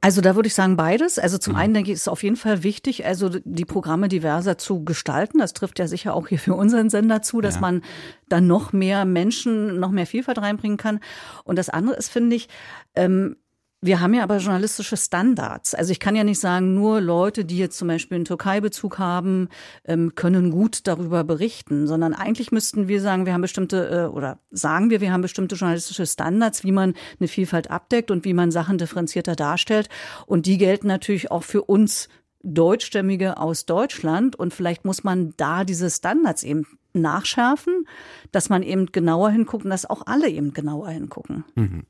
Also 0.00 0.22
da 0.22 0.34
würde 0.34 0.46
ich 0.46 0.54
sagen 0.54 0.76
beides. 0.76 1.18
Also 1.18 1.36
zum 1.36 1.54
mhm. 1.54 1.58
einen 1.58 1.74
denke 1.74 1.90
ich, 1.90 1.96
ist 1.96 2.02
es 2.02 2.08
auf 2.08 2.22
jeden 2.22 2.36
Fall 2.36 2.62
wichtig, 2.62 3.04
also 3.04 3.28
die 3.28 3.64
Programme 3.64 4.08
diverser 4.08 4.56
zu 4.56 4.84
gestalten. 4.84 5.38
Das 5.38 5.52
trifft 5.52 5.78
ja 5.78 5.86
sicher 5.88 6.14
auch 6.14 6.28
hier 6.28 6.38
für 6.38 6.54
unseren 6.54 6.88
Sender 6.88 7.20
zu, 7.20 7.40
dass 7.40 7.56
ja. 7.56 7.60
man 7.60 7.82
dann 8.28 8.46
noch 8.46 8.72
mehr 8.72 9.04
Menschen, 9.04 9.78
noch 9.78 9.90
mehr 9.90 10.06
Vielfalt 10.06 10.38
reinbringen 10.38 10.78
kann. 10.78 11.00
Und 11.44 11.56
das 11.56 11.68
andere 11.68 11.96
ist, 11.96 12.08
finde 12.08 12.36
ich, 12.36 12.48
ähm, 12.94 13.36
wir 13.82 14.00
haben 14.00 14.12
ja 14.12 14.22
aber 14.22 14.36
journalistische 14.38 14.96
Standards. 14.96 15.74
Also 15.74 15.92
ich 15.92 16.00
kann 16.00 16.14
ja 16.14 16.22
nicht 16.22 16.38
sagen, 16.38 16.74
nur 16.74 17.00
Leute, 17.00 17.46
die 17.46 17.56
jetzt 17.56 17.78
zum 17.78 17.88
Beispiel 17.88 18.16
einen 18.16 18.24
Türkei-Bezug 18.26 18.98
haben, 18.98 19.48
ähm, 19.84 20.14
können 20.14 20.50
gut 20.50 20.86
darüber 20.86 21.24
berichten, 21.24 21.86
sondern 21.86 22.12
eigentlich 22.12 22.52
müssten 22.52 22.88
wir 22.88 23.00
sagen, 23.00 23.24
wir 23.24 23.32
haben 23.32 23.40
bestimmte, 23.40 23.88
äh, 23.88 24.14
oder 24.14 24.38
sagen 24.50 24.90
wir, 24.90 25.00
wir 25.00 25.12
haben 25.12 25.22
bestimmte 25.22 25.54
journalistische 25.54 26.06
Standards, 26.06 26.62
wie 26.62 26.72
man 26.72 26.94
eine 27.18 27.28
Vielfalt 27.28 27.70
abdeckt 27.70 28.10
und 28.10 28.26
wie 28.26 28.34
man 28.34 28.50
Sachen 28.50 28.76
differenzierter 28.76 29.34
darstellt. 29.34 29.88
Und 30.26 30.44
die 30.44 30.58
gelten 30.58 30.86
natürlich 30.86 31.30
auch 31.30 31.42
für 31.42 31.62
uns 31.62 32.08
Deutschstämmige 32.42 33.38
aus 33.38 33.64
Deutschland. 33.64 34.36
Und 34.36 34.52
vielleicht 34.52 34.84
muss 34.84 35.04
man 35.04 35.32
da 35.38 35.64
diese 35.64 35.88
Standards 35.88 36.42
eben 36.42 36.66
nachschärfen, 36.92 37.86
dass 38.30 38.50
man 38.50 38.62
eben 38.62 38.92
genauer 38.92 39.30
hinguckt 39.30 39.64
und 39.64 39.70
dass 39.70 39.88
auch 39.88 40.02
alle 40.06 40.28
eben 40.28 40.52
genauer 40.52 40.90
hingucken. 40.90 41.44
Mhm 41.54 41.86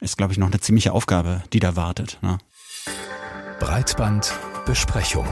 ist, 0.00 0.16
glaube 0.16 0.32
ich, 0.32 0.38
noch 0.38 0.48
eine 0.48 0.60
ziemliche 0.60 0.92
Aufgabe, 0.92 1.42
die 1.52 1.60
da 1.60 1.76
wartet. 1.76 2.18
Ne? 2.22 2.38
Breitbandbesprechung. 3.60 5.26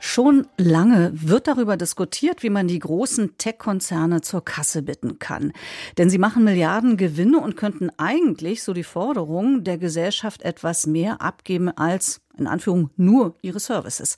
Schon 0.00 0.46
lange 0.58 1.10
wird 1.14 1.48
darüber 1.48 1.76
diskutiert, 1.76 2.42
wie 2.42 2.50
man 2.50 2.68
die 2.68 2.78
großen 2.78 3.36
Tech-Konzerne 3.36 4.20
zur 4.20 4.44
Kasse 4.44 4.82
bitten 4.82 5.18
kann. 5.18 5.52
Denn 5.98 6.08
sie 6.08 6.18
machen 6.18 6.44
Milliarden 6.44 6.96
Gewinne 6.96 7.40
und 7.40 7.56
könnten 7.56 7.90
eigentlich, 7.96 8.62
so 8.62 8.72
die 8.74 8.84
Forderung, 8.84 9.64
der 9.64 9.76
Gesellschaft 9.76 10.42
etwas 10.42 10.86
mehr 10.86 11.20
abgeben 11.20 11.68
als 11.68 12.20
in 12.38 12.46
Anführung 12.46 12.90
nur 12.96 13.36
ihre 13.42 13.60
Services. 13.60 14.16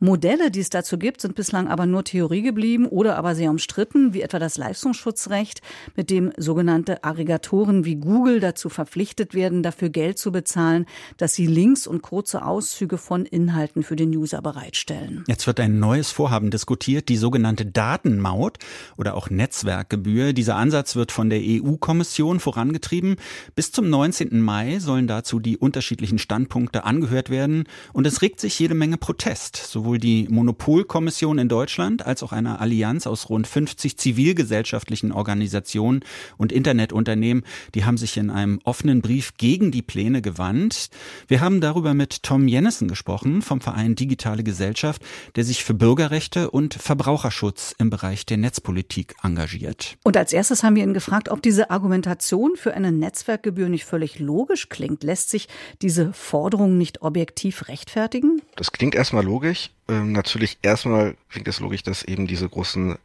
Modelle, 0.00 0.50
die 0.50 0.60
es 0.60 0.70
dazu 0.70 0.98
gibt, 0.98 1.20
sind 1.20 1.34
bislang 1.34 1.68
aber 1.68 1.86
nur 1.86 2.04
Theorie 2.04 2.42
geblieben 2.42 2.86
oder 2.86 3.16
aber 3.16 3.34
sehr 3.34 3.50
umstritten, 3.50 4.14
wie 4.14 4.22
etwa 4.22 4.38
das 4.38 4.56
Leistungsschutzrecht, 4.56 5.60
mit 5.96 6.10
dem 6.10 6.32
sogenannte 6.36 7.04
Aggregatoren 7.04 7.84
wie 7.84 7.96
Google 7.96 8.40
dazu 8.40 8.68
verpflichtet 8.68 9.34
werden, 9.34 9.62
dafür 9.62 9.90
Geld 9.90 10.18
zu 10.18 10.32
bezahlen, 10.32 10.86
dass 11.16 11.34
sie 11.34 11.46
Links 11.46 11.86
und 11.86 12.02
kurze 12.02 12.44
Auszüge 12.44 12.98
von 12.98 13.26
Inhalten 13.26 13.82
für 13.82 13.96
den 13.96 14.14
User 14.16 14.42
bereitstellen. 14.42 15.24
Jetzt 15.26 15.46
wird 15.46 15.60
ein 15.60 15.78
neues 15.78 16.10
Vorhaben 16.10 16.50
diskutiert, 16.50 17.08
die 17.08 17.16
sogenannte 17.16 17.66
Datenmaut 17.66 18.58
oder 18.96 19.14
auch 19.14 19.30
Netzwerkgebühr. 19.30 20.32
Dieser 20.32 20.56
Ansatz 20.56 20.96
wird 20.96 21.12
von 21.12 21.30
der 21.30 21.40
EU-Kommission 21.42 22.40
vorangetrieben. 22.40 23.16
Bis 23.54 23.72
zum 23.72 23.90
19. 23.90 24.40
Mai 24.40 24.78
sollen 24.78 25.06
dazu 25.06 25.40
die 25.40 25.56
unterschiedlichen 25.56 26.18
Standpunkte 26.18 26.84
angehört 26.84 27.30
werden 27.30 27.57
und 27.92 28.06
es 28.06 28.22
regt 28.22 28.40
sich 28.40 28.58
jede 28.58 28.74
Menge 28.74 28.96
Protest. 28.96 29.56
Sowohl 29.56 29.98
die 29.98 30.26
Monopolkommission 30.28 31.38
in 31.38 31.48
Deutschland 31.48 32.04
als 32.06 32.22
auch 32.22 32.32
eine 32.32 32.60
Allianz 32.60 33.06
aus 33.06 33.28
rund 33.28 33.46
50 33.46 33.96
zivilgesellschaftlichen 33.96 35.12
Organisationen 35.12 36.00
und 36.36 36.52
Internetunternehmen, 36.52 37.44
die 37.74 37.84
haben 37.84 37.96
sich 37.96 38.16
in 38.16 38.30
einem 38.30 38.60
offenen 38.64 39.02
Brief 39.02 39.36
gegen 39.36 39.70
die 39.70 39.82
Pläne 39.82 40.22
gewandt. 40.22 40.90
Wir 41.26 41.40
haben 41.40 41.60
darüber 41.60 41.94
mit 41.94 42.22
Tom 42.22 42.48
Jennison 42.48 42.88
gesprochen 42.88 43.42
vom 43.42 43.60
Verein 43.60 43.94
Digitale 43.94 44.42
Gesellschaft, 44.42 45.02
der 45.36 45.44
sich 45.44 45.64
für 45.64 45.74
Bürgerrechte 45.74 46.50
und 46.50 46.74
Verbraucherschutz 46.74 47.74
im 47.78 47.90
Bereich 47.90 48.26
der 48.26 48.36
Netzpolitik 48.36 49.14
engagiert. 49.22 49.96
Und 50.04 50.16
als 50.16 50.32
erstes 50.32 50.62
haben 50.62 50.76
wir 50.76 50.82
ihn 50.82 50.94
gefragt, 50.94 51.28
ob 51.28 51.42
diese 51.42 51.70
Argumentation 51.70 52.56
für 52.56 52.74
eine 52.74 52.92
Netzwerkgebühr 52.92 53.68
nicht 53.68 53.84
völlig 53.84 54.18
logisch 54.18 54.68
klingt. 54.68 55.02
Lässt 55.02 55.30
sich 55.30 55.48
diese 55.82 56.12
Forderung 56.12 56.78
nicht 56.78 57.02
objektiv 57.02 57.47
effektiv 57.48 57.68
rechtfertigen? 57.68 58.42
Das 58.56 58.72
klingt 58.72 58.94
erstmal 58.94 59.24
logisch. 59.24 59.70
Ähm, 59.88 60.12
natürlich 60.12 60.58
erstmal 60.62 61.16
klingt 61.30 61.48
es 61.48 61.60
logisch, 61.60 61.82
dass 61.82 62.02
eben 62.02 62.26
diese 62.26 62.48
großen 62.48 62.96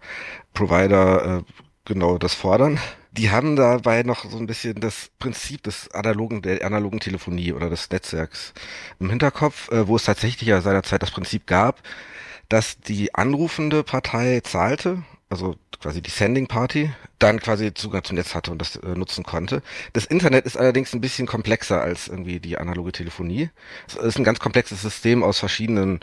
Provider 0.54 1.40
äh, 1.40 1.44
genau 1.86 2.18
das 2.18 2.34
fordern. 2.34 2.80
Die 3.12 3.30
haben 3.30 3.56
dabei 3.56 4.04
noch 4.04 4.30
so 4.30 4.38
ein 4.38 4.48
bisschen 4.48 4.80
das 4.80 5.12
Prinzip 5.20 5.64
des 5.64 5.92
analogen, 5.92 6.42
der 6.42 6.66
analogen 6.66 7.00
Telefonie 7.00 7.54
oder 7.54 7.70
des 7.70 7.90
Netzwerks 7.90 8.54
im 9.00 9.10
Hinterkopf, 9.10 9.72
äh, 9.72 9.88
wo 9.88 9.96
es 9.96 10.04
tatsächlich 10.04 10.50
ja 10.50 10.62
seinerzeit 10.62 11.02
das 11.02 11.12
Prinzip 11.12 11.48
gab, 11.48 11.82
dass 12.50 12.80
die 12.80 13.14
anrufende 13.16 13.84
Partei 13.84 14.42
zahlte, 14.44 15.04
also 15.34 15.56
quasi 15.82 16.02
die 16.02 16.12
Sending 16.12 16.48
Party, 16.48 16.92
dann 17.20 17.40
quasi 17.40 17.74
Zugang 17.74 18.04
zum 18.04 18.16
Netz 18.16 18.36
hatte 18.36 18.52
und 18.52 18.60
das 18.60 18.76
äh, 18.78 18.90
nutzen 18.90 19.24
konnte. 19.24 19.64
Das 19.94 20.06
Internet 20.06 20.46
ist 20.46 20.58
allerdings 20.58 20.94
ein 20.94 21.02
bisschen 21.02 21.28
komplexer 21.28 21.82
als 21.82 22.08
irgendwie 22.08 22.40
die 22.40 22.58
analoge 22.58 22.92
Telefonie. 22.92 23.50
Es 23.88 23.96
ist 23.96 24.18
ein 24.18 24.24
ganz 24.24 24.40
komplexes 24.40 24.82
System 24.82 25.24
aus 25.24 25.40
verschiedenen 25.40 26.00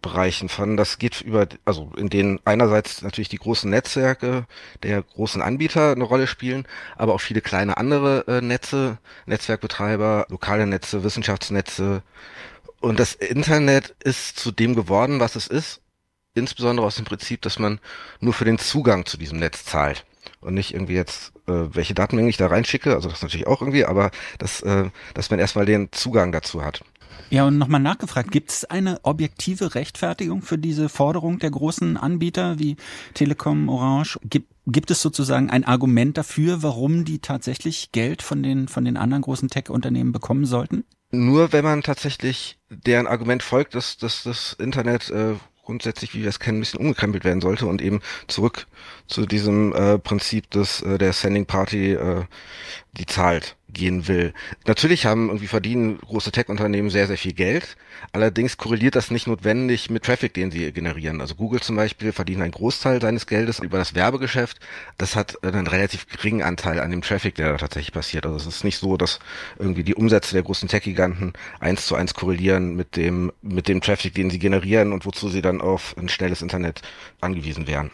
Bereichen 0.00 0.48
von. 0.48 0.78
Das 0.78 0.98
geht 0.98 1.20
über, 1.20 1.46
also 1.66 1.92
in 1.96 2.08
denen 2.08 2.40
einerseits 2.46 3.02
natürlich 3.02 3.28
die 3.28 3.36
großen 3.36 3.68
Netzwerke 3.68 4.46
der 4.82 5.02
großen 5.02 5.42
Anbieter 5.42 5.92
eine 5.92 6.04
Rolle 6.04 6.26
spielen, 6.26 6.66
aber 6.96 7.14
auch 7.14 7.20
viele 7.20 7.42
kleine 7.42 7.76
andere 7.76 8.24
äh, 8.26 8.40
Netze, 8.40 8.98
Netzwerkbetreiber, 9.26 10.26
lokale 10.30 10.66
Netze, 10.66 11.04
Wissenschaftsnetze. 11.04 12.02
Und 12.80 12.98
das 12.98 13.14
Internet 13.14 13.94
ist 14.02 14.38
zu 14.38 14.50
dem 14.50 14.74
geworden, 14.74 15.20
was 15.20 15.36
es 15.36 15.46
ist, 15.46 15.82
insbesondere 16.34 16.86
aus 16.86 16.96
dem 16.96 17.04
Prinzip, 17.04 17.42
dass 17.42 17.58
man 17.58 17.80
nur 18.20 18.32
für 18.32 18.44
den 18.44 18.58
Zugang 18.58 19.06
zu 19.06 19.16
diesem 19.16 19.38
Netz 19.38 19.64
zahlt 19.64 20.04
und 20.40 20.54
nicht 20.54 20.74
irgendwie 20.74 20.94
jetzt, 20.94 21.32
äh, 21.46 21.74
welche 21.74 21.94
Datenmengen 21.94 22.30
ich 22.30 22.36
da 22.36 22.46
reinschicke, 22.46 22.94
also 22.94 23.08
das 23.08 23.22
natürlich 23.22 23.46
auch 23.46 23.60
irgendwie, 23.60 23.84
aber 23.84 24.10
dass, 24.38 24.62
äh, 24.62 24.90
dass 25.14 25.30
man 25.30 25.38
erstmal 25.38 25.66
den 25.66 25.90
Zugang 25.92 26.32
dazu 26.32 26.64
hat. 26.64 26.82
Ja, 27.30 27.46
und 27.46 27.58
nochmal 27.58 27.80
nachgefragt, 27.80 28.32
gibt 28.32 28.50
es 28.50 28.64
eine 28.64 28.98
objektive 29.04 29.76
Rechtfertigung 29.76 30.42
für 30.42 30.58
diese 30.58 30.88
Forderung 30.88 31.38
der 31.38 31.52
großen 31.52 31.96
Anbieter 31.96 32.58
wie 32.58 32.76
Telekom, 33.14 33.68
Orange? 33.68 34.18
Gibt, 34.24 34.52
gibt 34.66 34.90
es 34.90 35.00
sozusagen 35.00 35.48
ein 35.48 35.64
Argument 35.64 36.18
dafür, 36.18 36.64
warum 36.64 37.04
die 37.04 37.20
tatsächlich 37.20 37.92
Geld 37.92 38.22
von 38.22 38.42
den, 38.42 38.66
von 38.66 38.84
den 38.84 38.96
anderen 38.96 39.22
großen 39.22 39.48
Tech-Unternehmen 39.48 40.10
bekommen 40.10 40.44
sollten? 40.44 40.84
Nur 41.12 41.52
wenn 41.52 41.64
man 41.64 41.82
tatsächlich 41.82 42.58
deren 42.68 43.06
Argument 43.06 43.44
folgt, 43.44 43.76
dass, 43.76 43.96
dass 43.96 44.24
das 44.24 44.52
Internet 44.54 45.10
äh, 45.10 45.34
grundsätzlich, 45.70 46.14
wie 46.14 46.22
wir 46.22 46.28
es 46.28 46.40
kennen, 46.40 46.58
ein 46.58 46.62
bisschen 46.62 46.80
umgekrempelt 46.80 47.24
werden 47.24 47.40
sollte 47.40 47.66
und 47.66 47.80
eben 47.80 48.00
zurück 48.26 48.66
zu 49.06 49.24
diesem 49.24 49.72
äh, 49.72 49.98
Prinzip 50.00 50.50
des 50.50 50.82
äh, 50.82 50.98
der 50.98 51.12
Sending 51.12 51.46
Party, 51.46 51.92
äh, 51.92 52.24
die 52.98 53.06
zahlt 53.06 53.56
gehen 53.72 54.08
will. 54.08 54.32
Natürlich 54.66 55.06
haben 55.06 55.28
irgendwie 55.28 55.46
verdienen 55.46 55.98
große 55.98 56.32
Tech-Unternehmen 56.32 56.90
sehr, 56.90 57.06
sehr 57.06 57.18
viel 57.18 57.32
Geld. 57.32 57.76
Allerdings 58.12 58.56
korreliert 58.56 58.96
das 58.96 59.10
nicht 59.10 59.26
notwendig 59.26 59.90
mit 59.90 60.04
Traffic, 60.04 60.34
den 60.34 60.50
sie 60.50 60.72
generieren. 60.72 61.20
Also 61.20 61.34
Google 61.34 61.60
zum 61.60 61.76
Beispiel 61.76 62.12
verdient 62.12 62.42
einen 62.42 62.52
Großteil 62.52 63.00
seines 63.00 63.26
Geldes 63.26 63.58
über 63.58 63.78
das 63.78 63.94
Werbegeschäft. 63.94 64.60
Das 64.98 65.16
hat 65.16 65.42
einen 65.44 65.66
relativ 65.66 66.06
geringen 66.06 66.42
Anteil 66.42 66.80
an 66.80 66.90
dem 66.90 67.02
Traffic, 67.02 67.34
der 67.34 67.52
da 67.52 67.56
tatsächlich 67.58 67.92
passiert. 67.92 68.26
Also 68.26 68.36
es 68.36 68.46
ist 68.46 68.64
nicht 68.64 68.78
so, 68.78 68.96
dass 68.96 69.18
irgendwie 69.58 69.84
die 69.84 69.94
Umsätze 69.94 70.34
der 70.34 70.42
großen 70.42 70.68
Tech-Giganten 70.68 71.32
eins 71.60 71.86
zu 71.86 71.94
eins 71.94 72.14
korrelieren 72.14 72.76
mit 72.76 72.96
dem, 72.96 73.32
mit 73.42 73.68
dem 73.68 73.80
Traffic, 73.80 74.14
den 74.14 74.30
sie 74.30 74.38
generieren 74.38 74.92
und 74.92 75.06
wozu 75.06 75.28
sie 75.28 75.42
dann 75.42 75.60
auf 75.60 75.96
ein 75.98 76.08
schnelles 76.08 76.42
Internet 76.42 76.82
angewiesen 77.20 77.66
wären. 77.66 77.90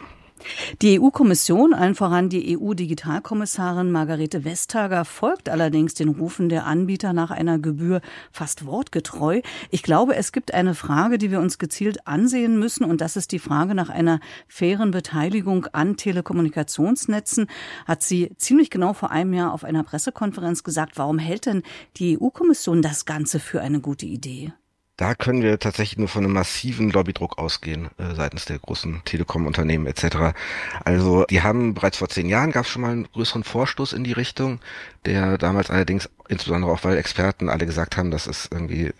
Die 0.81 0.99
EU-Kommission, 0.99 1.73
allen 1.73 1.95
voran 1.95 2.29
die 2.29 2.57
EU-Digitalkommissarin 2.57 3.91
Margarete 3.91 4.45
Vestager, 4.45 5.05
folgt 5.05 5.49
allerdings 5.49 5.93
den 5.93 6.09
Rufen 6.09 6.49
der 6.49 6.65
Anbieter 6.65 7.13
nach 7.13 7.31
einer 7.31 7.59
Gebühr 7.59 8.01
fast 8.31 8.65
wortgetreu. 8.65 9.41
Ich 9.71 9.83
glaube, 9.83 10.15
es 10.15 10.31
gibt 10.31 10.53
eine 10.53 10.75
Frage, 10.75 11.17
die 11.17 11.31
wir 11.31 11.39
uns 11.39 11.57
gezielt 11.57 12.07
ansehen 12.07 12.59
müssen, 12.59 12.83
und 12.83 13.01
das 13.01 13.15
ist 13.15 13.31
die 13.31 13.39
Frage 13.39 13.75
nach 13.75 13.89
einer 13.89 14.19
fairen 14.47 14.91
Beteiligung 14.91 15.67
an 15.71 15.97
Telekommunikationsnetzen. 15.97 17.47
Hat 17.85 18.03
sie 18.03 18.31
ziemlich 18.37 18.69
genau 18.69 18.93
vor 18.93 19.11
einem 19.11 19.33
Jahr 19.33 19.53
auf 19.53 19.63
einer 19.63 19.83
Pressekonferenz 19.83 20.63
gesagt, 20.63 20.97
warum 20.97 21.19
hält 21.19 21.45
denn 21.45 21.63
die 21.97 22.19
EU-Kommission 22.19 22.81
das 22.81 23.05
Ganze 23.05 23.39
für 23.39 23.61
eine 23.61 23.79
gute 23.79 24.05
Idee? 24.05 24.53
Da 24.97 25.13
können 25.13 25.43
wir 25.43 25.59
tatsächlich 25.59 25.99
nur 25.99 26.07
von 26.07 26.23
einem 26.23 26.33
massiven 26.33 26.89
Lobbydruck 26.89 27.37
ausgehen 27.37 27.89
äh, 27.97 28.15
seitens 28.15 28.45
der 28.45 28.57
großen 28.57 29.03
Telekom-Unternehmen 29.05 29.85
etc. 29.85 30.35
Also 30.83 31.25
die 31.25 31.43
haben 31.43 31.75
bereits 31.75 31.97
vor 31.97 32.09
zehn 32.09 32.27
Jahren 32.27 32.51
gab 32.51 32.65
es 32.65 32.71
schon 32.71 32.81
mal 32.81 32.91
einen 32.91 33.07
größeren 33.11 33.43
Vorstoß 33.43 33.93
in 33.93 34.03
die 34.03 34.13
Richtung, 34.13 34.59
der 35.05 35.37
damals 35.37 35.69
allerdings 35.69 36.09
insbesondere 36.27 36.71
auch 36.71 36.83
weil 36.83 36.97
Experten 36.97 37.47
alle 37.47 37.67
gesagt 37.67 37.95
haben, 37.95 38.09
das 38.09 38.25
ist 38.25 38.49
irgendwie 38.51 38.91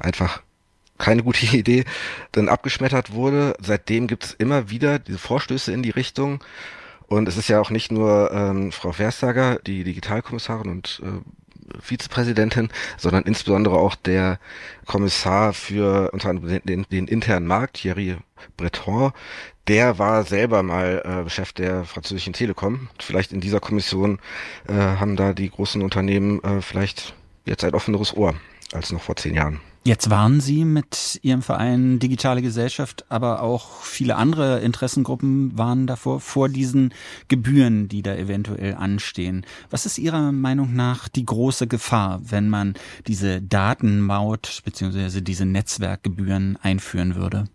einfach 0.00 0.42
keine 0.96 1.22
gute 1.22 1.44
Idee, 1.56 1.84
dann 2.32 2.48
abgeschmettert 2.48 3.12
wurde. 3.12 3.54
Seitdem 3.60 4.06
gibt 4.06 4.24
es 4.24 4.32
immer 4.32 4.70
wieder 4.70 4.98
diese 4.98 5.18
Vorstöße 5.18 5.72
in 5.72 5.82
die 5.82 5.90
Richtung. 5.90 6.42
Und 7.08 7.28
es 7.28 7.36
ist 7.36 7.48
ja 7.48 7.60
auch 7.60 7.68
nicht 7.68 7.92
nur 7.92 8.30
ähm, 8.32 8.72
Frau 8.72 8.92
Verstager, 8.92 9.58
die 9.66 9.84
Digitalkommissarin 9.84 10.70
und 10.70 11.02
äh, 11.04 11.20
Vizepräsidentin, 11.82 12.70
sondern 12.96 13.24
insbesondere 13.24 13.76
auch 13.76 13.94
der 13.94 14.38
Kommissar 14.86 15.52
für 15.52 16.10
unter 16.12 16.30
anderem 16.30 16.60
den, 16.64 16.86
den 16.90 17.08
internen 17.08 17.46
Markt, 17.46 17.74
Thierry 17.74 18.16
Breton, 18.56 19.12
der 19.68 19.98
war 19.98 20.24
selber 20.24 20.62
mal 20.62 21.24
äh, 21.26 21.30
Chef 21.30 21.52
der 21.52 21.84
französischen 21.84 22.32
Telekom. 22.32 22.88
Vielleicht 22.98 23.32
in 23.32 23.40
dieser 23.40 23.60
Kommission 23.60 24.18
äh, 24.66 24.72
haben 24.72 25.16
da 25.16 25.32
die 25.32 25.50
großen 25.50 25.82
Unternehmen 25.82 26.42
äh, 26.42 26.60
vielleicht 26.60 27.14
jetzt 27.44 27.64
ein 27.64 27.74
offeneres 27.74 28.16
Ohr 28.16 28.34
als 28.72 28.90
noch 28.90 29.02
vor 29.02 29.16
zehn 29.16 29.34
Jahren. 29.34 29.60
Jetzt 29.84 30.10
waren 30.10 30.40
Sie 30.40 30.64
mit 30.64 31.18
Ihrem 31.22 31.42
Verein 31.42 31.98
Digitale 31.98 32.40
Gesellschaft, 32.40 33.04
aber 33.08 33.42
auch 33.42 33.82
viele 33.82 34.14
andere 34.14 34.60
Interessengruppen 34.60 35.58
waren 35.58 35.88
davor 35.88 36.20
vor 36.20 36.48
diesen 36.48 36.94
Gebühren, 37.26 37.88
die 37.88 38.00
da 38.02 38.14
eventuell 38.14 38.76
anstehen. 38.76 39.44
Was 39.70 39.84
ist 39.84 39.98
Ihrer 39.98 40.30
Meinung 40.30 40.72
nach 40.74 41.08
die 41.08 41.26
große 41.26 41.66
Gefahr, 41.66 42.20
wenn 42.22 42.48
man 42.48 42.74
diese 43.08 43.42
Datenmaut 43.42 44.62
bzw. 44.64 45.20
diese 45.20 45.46
Netzwerkgebühren 45.46 46.56
einführen 46.62 47.16
würde? 47.16 47.48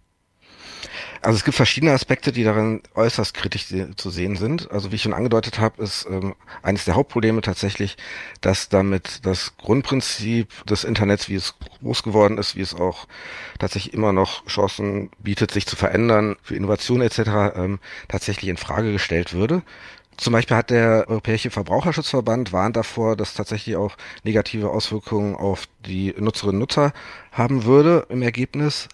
Also 1.22 1.38
es 1.38 1.44
gibt 1.44 1.56
verschiedene 1.56 1.94
Aspekte, 1.94 2.32
die 2.32 2.44
darin 2.44 2.82
äußerst 2.96 3.34
kritisch 3.34 3.68
zu 3.96 4.10
sehen 4.10 4.36
sind. 4.36 4.72
Also 4.72 4.92
wie 4.92 4.96
ich 4.96 5.02
schon 5.02 5.14
angedeutet 5.14 5.60
habe, 5.60 5.82
ist 5.84 6.08
ähm, 6.10 6.36
eines 6.62 6.86
der 6.86 6.96
Hauptprobleme 6.96 7.42
tatsächlich, 7.42 7.98
dass 8.42 8.70
damit 8.70 9.26
das 9.26 9.58
Grundprinzip 9.58 10.66
des 10.66 10.84
Internets, 10.84 11.30
wie 11.30 11.36
es 11.36 11.56
groß 11.82 12.04
geworden 12.04 12.38
ist, 12.38 12.56
wie 12.56 12.62
es 12.62 12.74
auch 12.74 13.08
tatsächlich 13.60 13.94
immer 13.94 14.14
noch 14.14 14.46
Chancen 14.46 15.10
bietet, 15.20 15.52
sich 15.52 15.66
zu 15.66 15.76
verändern, 15.76 16.36
für 16.42 16.56
Innovation 16.56 17.02
etc., 17.02 17.20
ähm, 17.56 17.80
tatsächlich 18.08 18.50
in 18.50 18.58
Frage 18.58 18.92
gestellt 18.92 19.34
würde. 19.34 19.64
Zum 20.18 20.34
Beispiel 20.34 20.58
hat 20.58 20.72
der 20.72 21.06
Europäische 21.08 21.52
Verbraucherschutzverband 21.52 22.52
warnt 22.52 22.76
davor, 22.76 23.16
dass 23.16 23.36
tatsächlich 23.36 23.76
auch 23.76 23.96
negative 24.24 24.72
Auswirkungen 24.72 25.36
auf 25.36 25.68
die 25.86 26.14
Nutzerinnen 26.18 26.56
und 26.56 26.60
Nutzer 26.62 26.92
haben 27.32 27.66
würde 27.66 28.08
im 28.10 28.24
Ergebnis 28.24 28.90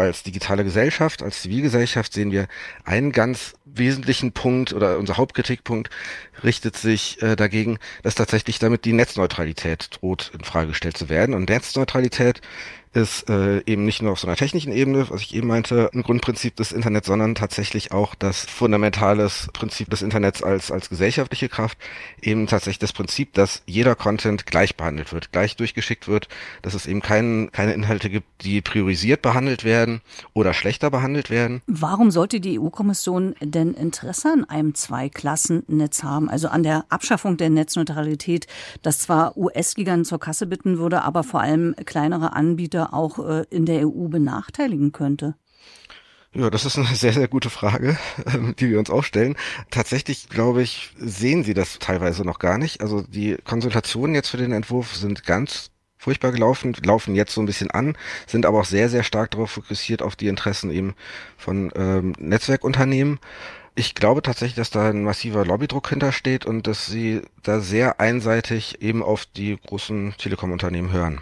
als 0.00 0.22
digitale 0.22 0.64
Gesellschaft, 0.64 1.22
als 1.22 1.42
Zivilgesellschaft 1.42 2.12
sehen 2.12 2.32
wir 2.32 2.46
einen 2.84 3.12
ganz 3.12 3.54
wesentlichen 3.64 4.32
Punkt 4.32 4.72
oder 4.72 4.98
unser 4.98 5.16
Hauptkritikpunkt 5.16 5.90
richtet 6.42 6.76
sich 6.76 7.20
äh, 7.22 7.36
dagegen, 7.36 7.78
dass 8.02 8.14
tatsächlich 8.14 8.58
damit 8.58 8.84
die 8.84 8.92
Netzneutralität 8.92 9.88
droht 10.00 10.32
in 10.34 10.44
Frage 10.44 10.68
gestellt 10.68 10.96
zu 10.96 11.08
werden. 11.08 11.34
Und 11.34 11.48
Netzneutralität 11.48 12.40
ist 12.92 13.30
äh, 13.30 13.62
eben 13.66 13.84
nicht 13.84 14.02
nur 14.02 14.12
auf 14.12 14.18
so 14.18 14.26
einer 14.26 14.36
technischen 14.36 14.72
Ebene, 14.72 15.08
was 15.10 15.22
ich 15.22 15.34
eben 15.34 15.46
meinte, 15.46 15.90
ein 15.94 16.02
Grundprinzip 16.02 16.56
des 16.56 16.72
Internets, 16.72 17.06
sondern 17.06 17.36
tatsächlich 17.36 17.92
auch 17.92 18.16
das 18.16 18.40
fundamentales 18.40 19.48
Prinzip 19.52 19.88
des 19.90 20.02
Internets 20.02 20.42
als, 20.42 20.72
als 20.72 20.88
gesellschaftliche 20.88 21.48
Kraft, 21.48 21.78
eben 22.20 22.48
tatsächlich 22.48 22.80
das 22.80 22.92
Prinzip, 22.92 23.32
dass 23.34 23.62
jeder 23.64 23.94
Content 23.94 24.44
gleich 24.44 24.76
behandelt 24.76 25.12
wird, 25.12 25.30
gleich 25.30 25.54
durchgeschickt 25.54 26.08
wird, 26.08 26.28
dass 26.62 26.74
es 26.74 26.86
eben 26.86 27.00
kein, 27.00 27.50
keine 27.52 27.74
Inhalte 27.74 28.10
gibt, 28.10 28.26
die 28.42 28.60
priorisiert 28.60 29.22
behandelt 29.22 29.62
werden 29.62 30.00
oder 30.34 30.52
schlechter 30.52 30.90
behandelt 30.90 31.30
werden. 31.30 31.62
Warum 31.68 32.10
sollte 32.10 32.40
die 32.40 32.58
EU-Kommission 32.58 33.36
denn 33.40 33.74
Interesse 33.74 34.32
an 34.32 34.44
einem 34.46 34.74
Zweiklassennetz 34.74 36.02
haben, 36.02 36.28
also 36.28 36.48
an 36.48 36.64
der 36.64 36.86
Abschaffung 36.88 37.36
der 37.36 37.50
Netzneutralität, 37.50 38.48
das 38.82 38.98
zwar 38.98 39.36
US-Giganten 39.36 40.04
zur 40.04 40.18
Kasse 40.18 40.46
bitten 40.46 40.78
würde, 40.78 41.02
aber 41.02 41.22
vor 41.22 41.40
allem 41.40 41.76
kleinere 41.84 42.32
Anbieter 42.32 42.79
Anbieter 42.80 42.94
auch 42.94 43.18
äh, 43.18 43.44
in 43.50 43.66
der 43.66 43.86
EU 43.86 44.08
benachteiligen 44.08 44.92
könnte? 44.92 45.34
Ja, 46.32 46.48
das 46.48 46.64
ist 46.64 46.78
eine 46.78 46.86
sehr, 46.94 47.12
sehr 47.12 47.28
gute 47.28 47.50
Frage, 47.50 47.98
ähm, 48.32 48.54
die 48.58 48.70
wir 48.70 48.78
uns 48.78 48.90
auch 48.90 49.04
stellen. 49.04 49.36
Tatsächlich, 49.70 50.28
glaube 50.28 50.62
ich, 50.62 50.92
sehen 50.98 51.44
Sie 51.44 51.54
das 51.54 51.78
teilweise 51.78 52.24
noch 52.24 52.38
gar 52.38 52.58
nicht. 52.58 52.80
Also 52.80 53.02
die 53.02 53.36
Konsultationen 53.44 54.14
jetzt 54.14 54.28
für 54.28 54.36
den 54.36 54.52
Entwurf 54.52 54.94
sind 54.94 55.24
ganz 55.24 55.70
furchtbar 55.98 56.32
gelaufen, 56.32 56.74
laufen 56.82 57.14
jetzt 57.14 57.34
so 57.34 57.42
ein 57.42 57.46
bisschen 57.46 57.70
an, 57.70 57.94
sind 58.26 58.46
aber 58.46 58.60
auch 58.60 58.64
sehr, 58.64 58.88
sehr 58.88 59.02
stark 59.02 59.32
darauf 59.32 59.50
fokussiert 59.50 60.00
auf 60.00 60.16
die 60.16 60.28
Interessen 60.28 60.70
eben 60.70 60.94
von 61.36 61.70
ähm, 61.74 62.14
Netzwerkunternehmen. 62.18 63.18
Ich 63.74 63.94
glaube 63.94 64.22
tatsächlich, 64.22 64.56
dass 64.56 64.70
da 64.70 64.88
ein 64.88 65.04
massiver 65.04 65.44
Lobbydruck 65.44 65.90
hintersteht 65.90 66.46
und 66.46 66.66
dass 66.66 66.86
sie 66.86 67.20
da 67.42 67.60
sehr 67.60 68.00
einseitig 68.00 68.80
eben 68.80 69.02
auf 69.02 69.26
die 69.26 69.58
großen 69.58 70.14
Telekom-Unternehmen 70.16 70.90
hören. 70.90 71.20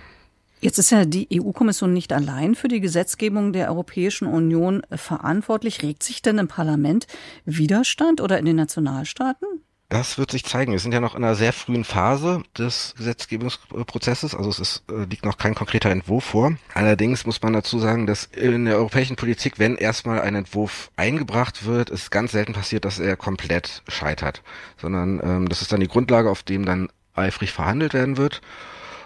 Jetzt 0.61 0.79
ist 0.79 0.91
ja 0.91 1.05
die 1.05 1.29
EU-Kommission 1.33 1.93
nicht 1.93 2.13
allein 2.13 2.55
für 2.55 2.69
die 2.69 2.81
Gesetzgebung 2.81 3.53
der 3.53 3.69
Europäischen 3.69 4.27
Union 4.27 4.83
verantwortlich. 4.91 5.83
Regt 5.83 6.03
sich 6.03 6.21
denn 6.21 6.39
im 6.39 6.49
Parlament 6.49 7.07
Widerstand 7.45 8.21
oder 8.21 8.39
in 8.39 8.45
den 8.45 8.57
Nationalstaaten? 8.57 9.47
Das 9.89 10.19
wird 10.19 10.31
sich 10.31 10.45
zeigen. 10.45 10.73
Wir 10.73 10.81
sind 10.81 10.93
ja 10.93 11.01
noch 11.01 11.15
in 11.15 11.25
einer 11.25 11.35
sehr 11.35 11.55
frühen 11.55 11.85
Phase 11.85 12.43
des 12.59 12.95
Gesetzgebungsprozesses, 12.99 14.35
also 14.35 14.51
es 14.51 14.59
ist, 14.59 14.83
äh, 14.91 15.05
liegt 15.05 15.25
noch 15.25 15.39
kein 15.39 15.55
konkreter 15.55 15.89
Entwurf 15.89 16.25
vor. 16.25 16.53
Allerdings 16.75 17.25
muss 17.25 17.41
man 17.41 17.55
dazu 17.55 17.79
sagen, 17.79 18.07
dass 18.07 18.27
in 18.27 18.67
der 18.67 18.77
europäischen 18.77 19.17
Politik, 19.17 19.59
wenn 19.59 19.77
erstmal 19.77 20.21
ein 20.21 20.35
Entwurf 20.35 20.91
eingebracht 20.97 21.65
wird, 21.65 21.89
ist 21.89 22.11
ganz 22.11 22.33
selten 22.33 22.53
passiert, 22.53 22.85
dass 22.85 22.99
er 22.99 23.17
komplett 23.17 23.83
scheitert, 23.89 24.43
sondern 24.77 25.21
ähm, 25.23 25.49
das 25.49 25.63
ist 25.63 25.73
dann 25.73 25.81
die 25.81 25.89
Grundlage, 25.89 26.29
auf 26.29 26.43
dem 26.43 26.67
dann 26.67 26.91
eifrig 27.15 27.53
verhandelt 27.53 27.95
werden 27.95 28.19
wird. 28.19 28.43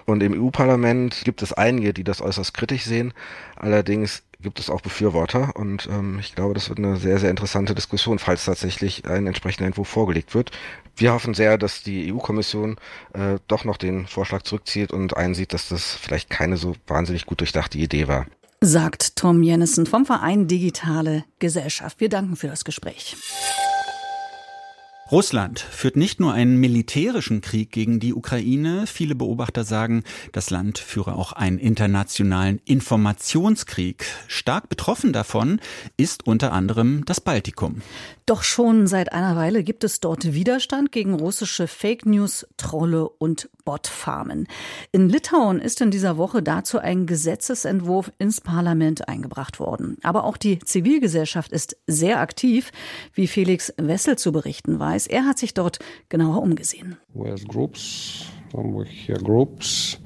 Und 0.07 0.23
im 0.23 0.33
EU-Parlament 0.41 1.23
gibt 1.25 1.43
es 1.43 1.53
einige, 1.53 1.93
die 1.93 2.05
das 2.05 2.21
äußerst 2.21 2.55
kritisch 2.55 2.85
sehen. 2.85 3.13
Allerdings 3.57 4.23
gibt 4.43 4.59
es 4.59 4.69
auch 4.69 4.81
Befürworter 4.81 5.55
und 5.57 5.89
ähm, 5.91 6.19
ich 6.19 6.35
glaube, 6.35 6.55
das 6.55 6.69
wird 6.69 6.79
eine 6.79 6.97
sehr, 6.97 7.19
sehr 7.19 7.31
interessante 7.31 7.75
Diskussion, 7.75 8.19
falls 8.19 8.45
tatsächlich 8.45 9.07
ein 9.07 9.27
entsprechender 9.27 9.67
Entwurf 9.67 9.89
vorgelegt 9.89 10.35
wird. 10.35 10.51
Wir 10.97 11.13
hoffen 11.13 11.33
sehr, 11.33 11.57
dass 11.59 11.83
die 11.83 12.13
EU-Kommission 12.13 12.77
äh, 13.15 13.39
doch 13.49 13.65
noch 13.65 13.77
den 13.77 14.07
Vorschlag 14.07 14.43
zurückzieht 14.43 14.93
und 14.93 15.17
einsieht, 15.17 15.55
dass 15.55 15.69
das 15.69 15.95
vielleicht 15.95 16.29
keine 16.29 16.57
so 16.57 16.75
wahnsinnig 16.87 17.25
gut 17.25 17.41
durchdachte 17.41 17.79
Idee 17.79 18.09
war. 18.09 18.27
Sagt 18.61 19.17
Tom 19.17 19.43
Jennison 19.43 19.87
vom 19.87 20.07
Verein 20.07 20.47
Digitale 20.47 21.25
Gesellschaft. 21.39 22.01
Wir 22.01 22.09
danken 22.09 22.37
für 22.37 22.49
das 22.49 22.65
Gespräch. 22.65 23.17
Russland 25.13 25.61
führt 25.61 25.95
nicht 25.95 26.21
nur 26.21 26.33
einen 26.33 26.57
militärischen 26.57 27.43
Krieg 27.43 27.71
gegen 27.71 28.01
die 28.01 28.15
Ukraine, 28.15 28.87
viele 28.87 29.15
Beobachter 29.15 29.63
sagen, 29.63 30.05
das 30.33 30.49
Land 30.49 30.79
führe 30.79 31.17
auch 31.17 31.33
einen 31.35 31.59
internationalen 31.59 32.63
Informationskrieg. 32.65 34.07
Stark 34.27 34.71
betroffen 34.71 35.13
davon 35.13 35.61
ist 35.99 36.27
unter 36.27 36.55
anderem 36.55 37.05
das 37.05 37.21
Baltikum. 37.21 37.83
Doch 38.27 38.43
schon 38.43 38.87
seit 38.87 39.13
einer 39.13 39.37
Weile 39.37 39.65
gibt 39.65 39.83
es 39.85 40.01
dort 40.01 40.33
Widerstand 40.33 40.93
gegen 40.93 41.15
russische 41.15 41.67
Fake 41.67 42.07
News, 42.07 42.47
Trolle 42.57 43.09
und 43.09 43.51
Botfarmen. 43.65 44.47
In 44.93 45.09
Litauen 45.09 45.61
ist 45.61 45.81
in 45.81 45.91
dieser 45.91 46.17
Woche 46.17 46.43
dazu 46.43 46.79
ein 46.79 47.07
Gesetzesentwurf 47.07 48.13
ins 48.19 48.41
Parlament 48.41 49.09
eingebracht 49.09 49.59
worden. 49.59 49.99
Aber 50.03 50.25
auch 50.25 50.37
die 50.37 50.59
Zivilgesellschaft 50.61 51.51
ist 51.53 51.77
sehr 51.87 52.21
aktiv, 52.21 52.71
wie 53.15 53.27
Felix 53.27 53.73
Wessel 53.77 54.17
zu 54.17 54.31
berichten 54.31 54.79
weiß. 54.79 55.09
Er 55.09 55.25
hat 55.25 55.39
sich 55.39 55.55
dort 55.55 55.79
genauer 56.09 56.43
umgesehen. 56.43 56.97
Where's 57.15 57.45
groups? 57.45 58.27
Hear 59.07 59.17
groups. 59.17 59.99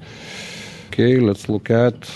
Okay, 0.87 1.17
let's 1.17 1.47
look 1.47 1.69
at 1.69 2.07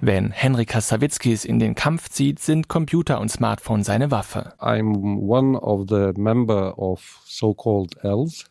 Wenn 0.00 0.30
Henrika 0.30 0.80
Sawitzkis 0.80 1.44
in 1.44 1.58
den 1.58 1.74
Kampf 1.74 2.08
zieht, 2.08 2.38
sind 2.38 2.68
Computer 2.68 3.20
und 3.20 3.28
Smartphone 3.28 3.82
seine 3.82 4.12
Waffe. 4.12 4.54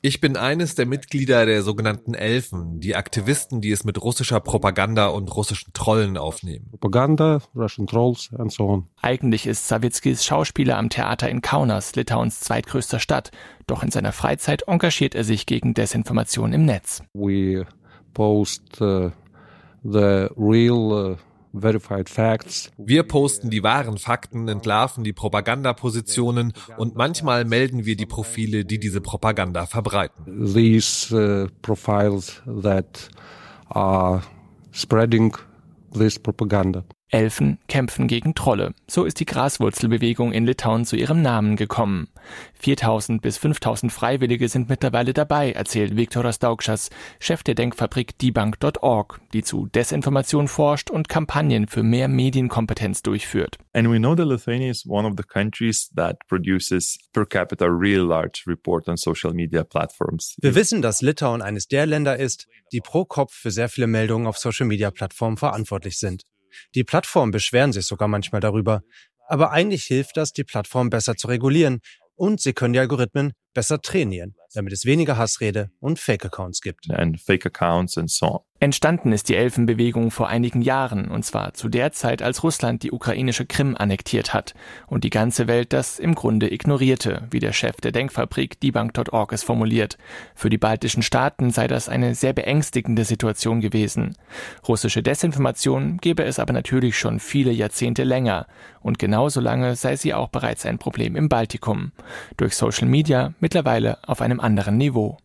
Ich 0.02 0.20
bin 0.20 0.36
eines 0.36 0.76
der 0.76 0.86
Mitglieder 0.86 1.46
der 1.46 1.64
sogenannten 1.64 2.14
Elfen, 2.14 2.82
die 2.82 2.98
Aktivisten, 2.98 3.62
die 3.62 3.72
es 3.72 3.86
mit 3.86 4.04
russischer 4.04 4.42
Propaganda 4.42 5.08
und 5.08 5.34
russischen 5.34 5.72
Trollen 5.72 6.18
aufnehmen. 6.18 6.68
Propaganda, 6.72 7.40
Russian 7.56 7.88
Trolls 7.88 8.32
and 8.38 8.52
so 8.52 8.68
on. 8.68 8.88
Eigentlich 9.02 9.48
ist 9.48 9.70
Sawitzkis 9.70 10.26
Schauspieler 10.26 10.78
am 10.78 10.90
Theater 10.90 11.30
in 11.30 11.42
Kaunas, 11.42 11.96
Litauens 11.96 12.42
zweitgrößter 12.42 13.00
Stadt. 13.00 13.32
Doch 13.66 13.82
in 13.82 13.92
seiner 13.92 14.12
Freizeit 14.12 14.64
engagiert 14.68 15.16
er 15.16 15.24
sich 15.24 15.46
gegen 15.46 15.74
Desinformation 15.74 16.52
im 16.52 16.66
Netz. 16.66 17.02
We 17.14 17.66
post 18.16 18.82
uh, 18.82 19.12
the 19.84 20.30
real 20.36 20.92
uh, 20.92 21.18
verified 21.54 22.10
facts. 22.10 22.72
Wir 22.78 23.04
posten 23.04 23.52
die 23.52 23.62
wahren 23.62 23.98
Fakten, 23.98 24.48
entlarven 24.48 25.04
die 25.04 25.14
Propagandapositionen 25.14 26.54
und 26.78 26.96
manchmal 26.96 27.46
melden 27.46 27.86
wir 27.86 27.96
die 27.96 28.08
Profile, 28.08 28.66
die 28.66 28.80
diese 28.80 29.02
Propaganda 29.02 29.68
verbreiten. 29.68 30.54
These 30.54 31.16
uh, 31.16 31.48
profiles 31.62 32.42
that 32.64 33.10
are 33.70 34.24
spreading 34.74 35.36
this 35.94 36.18
propaganda. 36.18 36.84
Elfen 37.16 37.60
kämpfen 37.70 38.08
gegen 38.08 38.36
Trolle. 38.36 38.74
So 38.88 39.06
ist 39.06 39.22
die 39.22 39.26
Graswurzelbewegung 39.26 40.34
in 40.34 40.46
Litauen 40.46 40.84
zu 40.84 40.98
ihrem 40.98 41.22
Namen 41.22 41.56
gekommen. 41.56 42.10
4000 42.56 43.22
bis 43.22 43.38
5000 43.38 43.90
Freiwillige 43.90 44.50
sind 44.50 44.68
mittlerweile 44.68 45.14
dabei, 45.14 45.54
erzählt 45.54 45.96
Viktoras 45.96 46.40
Daukschas, 46.40 46.90
Chef 47.20 47.42
der 47.42 47.56
Denkfabrik 47.56 48.18
debunk.org, 48.18 49.22
die 49.32 49.44
zu 49.44 49.68
Desinformation 49.68 50.50
forscht 50.50 50.92
und 50.92 51.08
Kampagnen 51.08 51.68
für 51.68 51.84
mehr 51.84 52.10
Medienkompetenz 52.10 53.02
durchführt. 53.02 53.60
And 53.72 53.90
we 53.90 53.98
know 53.98 54.14
that 54.14 54.28
Lithuania 54.28 54.70
is 54.70 54.86
one 54.86 55.08
of 55.08 55.14
the 55.16 55.24
countries 55.24 55.90
that 55.96 56.18
produces 56.28 56.98
per 57.14 57.26
capita 57.26 57.68
real 57.68 58.06
large 58.06 58.44
report 58.46 58.90
on 58.90 58.98
social 58.98 59.34
media 59.34 59.64
platforms. 59.64 60.36
Wir 60.42 60.54
wissen, 60.54 60.82
dass 60.82 61.02
Litauen 61.02 61.42
eines 61.42 61.70
der 61.70 61.86
Länder 61.86 62.18
ist, 62.18 62.48
die 62.74 62.82
pro 62.82 63.06
Kopf 63.06 63.34
für 63.34 63.52
sehr 63.52 63.70
viele 63.70 63.88
Meldungen 63.88 64.28
auf 64.28 64.38
Social 64.38 64.68
Media 64.68 64.92
Plattformen 64.92 65.38
verantwortlich 65.38 65.98
sind. 65.98 66.24
Die 66.76 66.84
Plattformen 66.84 67.32
beschweren 67.32 67.74
sich 67.74 67.86
sogar 67.86 68.08
manchmal 68.08 68.42
darüber. 68.42 68.82
Aber 69.28 69.52
eigentlich 69.52 69.86
hilft 69.86 70.18
das, 70.18 70.34
die 70.34 70.44
Plattform 70.44 70.90
besser 70.90 71.16
zu 71.16 71.28
regulieren 71.28 71.80
und 72.16 72.42
sie 72.42 72.54
können 72.54 72.74
die 72.74 72.80
Algorithmen 72.80 73.34
besser 73.54 73.82
trainieren, 73.82 74.36
damit 74.56 74.74
es 74.74 74.86
weniger 74.86 75.18
Hassrede 75.18 75.70
und 75.80 76.00
Fake-Accounts 76.00 76.62
gibt. 76.62 76.90
And 76.90 77.20
fake 77.20 77.46
accounts 77.46 77.98
and 77.98 78.10
so 78.10 78.26
on. 78.28 78.40
Entstanden 78.62 79.12
ist 79.12 79.28
die 79.28 79.36
Elfenbewegung 79.36 80.12
vor 80.12 80.30
einigen 80.30 80.62
Jahren, 80.62 81.12
und 81.12 81.26
zwar 81.26 81.54
zu 81.54 81.68
der 81.68 81.92
Zeit, 81.92 82.22
als 82.22 82.42
Russland 82.42 82.84
die 82.84 82.94
ukrainische 82.94 83.46
Krim 83.46 83.76
annektiert 83.78 84.34
hat 84.34 84.56
und 84.88 85.04
die 85.04 85.10
ganze 85.10 85.48
Welt 85.48 85.74
das 85.74 86.00
im 86.00 86.16
Grunde 86.16 86.52
ignorierte, 86.52 87.28
wie 87.32 87.40
der 87.40 87.52
Chef 87.52 87.76
der 87.82 87.92
Denkfabrik 87.92 88.58
debunk.org 88.62 89.34
es 89.34 89.44
formuliert. 89.44 89.98
Für 90.36 90.50
die 90.50 90.58
baltischen 90.58 91.04
Staaten 91.04 91.52
sei 91.52 91.68
das 91.68 91.90
eine 91.90 92.16
sehr 92.16 92.32
beängstigende 92.32 93.04
Situation 93.04 93.60
gewesen. 93.60 94.16
Russische 94.66 95.04
Desinformation 95.04 95.98
gebe 95.98 96.24
es 96.24 96.40
aber 96.40 96.54
natürlich 96.54 96.98
schon 96.98 97.20
viele 97.20 97.52
Jahrzehnte 97.52 98.06
länger, 98.06 98.48
und 98.80 99.00
genauso 99.00 99.42
lange 99.42 99.76
sei 99.76 99.96
sie 99.96 100.14
auch 100.14 100.30
bereits 100.30 100.66
ein 100.66 100.78
Problem 100.78 101.16
im 101.16 101.28
Baltikum. 101.28 101.92
Durch 102.38 102.56
Social 102.56 102.88
Media 102.88 103.34
mittlerweile 103.40 103.98
auf 104.08 104.22
einem 104.22 104.40
anderen 104.46 104.78
Niveau. 104.78 105.18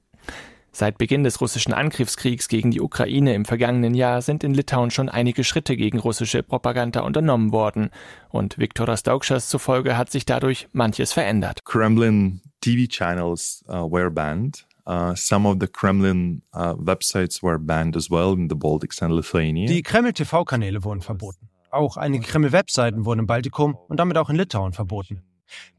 Seit 0.72 0.98
Beginn 0.98 1.24
des 1.24 1.40
russischen 1.40 1.74
Angriffskriegs 1.74 2.48
gegen 2.48 2.70
die 2.70 2.80
Ukraine 2.80 3.34
im 3.34 3.44
vergangenen 3.44 3.94
Jahr 3.94 4.22
sind 4.22 4.44
in 4.44 4.54
Litauen 4.54 4.90
schon 4.90 5.08
einige 5.08 5.44
Schritte 5.44 5.76
gegen 5.76 5.98
russische 5.98 6.42
Propaganda 6.42 7.00
unternommen 7.00 7.52
worden. 7.52 7.90
Und 8.30 8.56
Viktoras 8.58 9.02
Daukschas 9.02 9.48
zufolge 9.48 9.96
hat 9.96 10.10
sich 10.10 10.26
dadurch 10.26 10.68
manches 10.72 11.12
verändert. 11.12 11.64
Kremlin 11.64 12.40
TV 12.60 12.88
channels 12.88 13.64
uh, 13.68 13.90
were 13.90 14.10
banned. 14.10 14.66
Uh, 14.86 15.14
some 15.14 15.46
of 15.46 15.58
the 15.60 15.66
Kremlin 15.66 16.42
uh, 16.54 16.74
websites 16.78 17.42
were 17.42 17.58
banned 17.58 17.96
as 17.96 18.10
well 18.10 18.32
in 18.32 18.48
the 18.48 18.56
Baltics 18.56 19.02
and 19.02 19.12
Lithuania. 19.12 19.66
Die 19.68 19.82
Kreml-TV-Kanäle 19.82 20.82
wurden 20.84 21.02
verboten. 21.02 21.48
Auch 21.70 21.96
einige 21.96 22.26
Kreml-Webseiten 22.26 23.04
wurden 23.04 23.20
im 23.20 23.26
Baltikum 23.26 23.76
und 23.88 24.00
damit 24.00 24.16
auch 24.16 24.30
in 24.30 24.36
Litauen 24.36 24.72
verboten. 24.72 25.22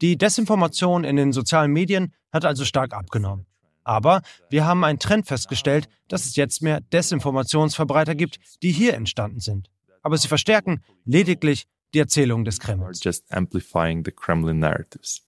Die 0.00 0.16
Desinformation 0.16 1.04
in 1.04 1.16
den 1.16 1.32
sozialen 1.32 1.72
Medien 1.72 2.12
hat 2.32 2.44
also 2.44 2.64
stark 2.64 2.94
abgenommen. 2.94 3.46
Aber 3.84 4.22
wir 4.48 4.64
haben 4.64 4.84
einen 4.84 4.98
Trend 4.98 5.26
festgestellt, 5.26 5.88
dass 6.08 6.24
es 6.24 6.36
jetzt 6.36 6.62
mehr 6.62 6.80
Desinformationsverbreiter 6.80 8.14
gibt, 8.14 8.38
die 8.62 8.70
hier 8.70 8.94
entstanden 8.94 9.40
sind. 9.40 9.70
Aber 10.02 10.16
sie 10.16 10.28
verstärken 10.28 10.82
lediglich 11.04 11.66
die 11.94 11.98
Erzählung 11.98 12.44
des 12.44 12.58
Kremls. 12.58 13.00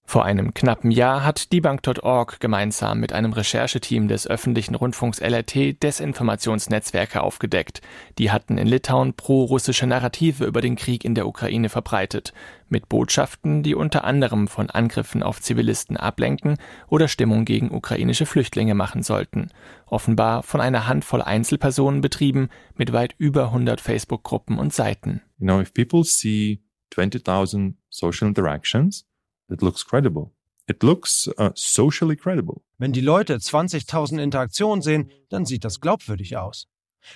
Vor 0.05 0.25
einem 0.25 0.53
knappen 0.53 0.91
Jahr 0.91 1.23
hat 1.23 1.53
debunk.org 1.53 2.39
gemeinsam 2.39 2.99
mit 2.99 3.13
einem 3.13 3.33
Rechercheteam 3.33 4.07
des 4.07 4.27
öffentlichen 4.27 4.73
Rundfunks 4.73 5.19
LRT 5.19 5.83
Desinformationsnetzwerke 5.83 7.21
aufgedeckt. 7.21 7.81
Die 8.17 8.31
hatten 8.31 8.57
in 8.57 8.67
Litauen 8.67 9.13
pro-russische 9.13 9.85
Narrative 9.85 10.45
über 10.45 10.61
den 10.61 10.75
Krieg 10.75 11.05
in 11.05 11.13
der 11.13 11.27
Ukraine 11.27 11.69
verbreitet, 11.69 12.33
mit 12.69 12.89
Botschaften, 12.89 13.63
die 13.63 13.75
unter 13.75 14.03
anderem 14.03 14.47
von 14.47 14.69
Angriffen 14.69 15.23
auf 15.23 15.41
Zivilisten 15.41 15.97
ablenken 15.97 16.57
oder 16.87 17.07
Stimmung 17.07 17.45
gegen 17.45 17.71
ukrainische 17.71 18.25
Flüchtlinge 18.25 18.75
machen 18.75 19.03
sollten. 19.03 19.49
Offenbar 19.85 20.43
von 20.43 20.61
einer 20.61 20.87
Handvoll 20.87 21.21
Einzelpersonen 21.21 22.01
betrieben, 22.01 22.49
mit 22.75 22.93
weit 22.93 23.15
über 23.17 23.45
100 23.45 23.81
Facebook-Gruppen 23.81 24.57
und 24.57 24.73
Seiten. 24.73 25.21
You 25.37 25.45
know, 25.45 25.61
if 25.61 25.73
people 25.73 26.03
see 26.03 26.61
20,000 26.91 27.77
social 27.89 28.27
interactions, 28.27 29.05
it 29.49 29.61
looks 29.61 29.85
credible. 29.85 30.31
It 30.67 30.81
looks 30.81 31.29
uh, 31.39 31.51
socially 31.53 32.15
credible. 32.15 32.61
Wenn 32.77 32.91
die 32.91 33.01
Leute 33.01 33.35
20.000 33.35 34.19
Interaktionen 34.19 34.81
sehen, 34.81 35.11
dann 35.29 35.45
sieht 35.45 35.63
das 35.63 35.79
glaubwürdig 35.79 36.37
aus. 36.37 36.67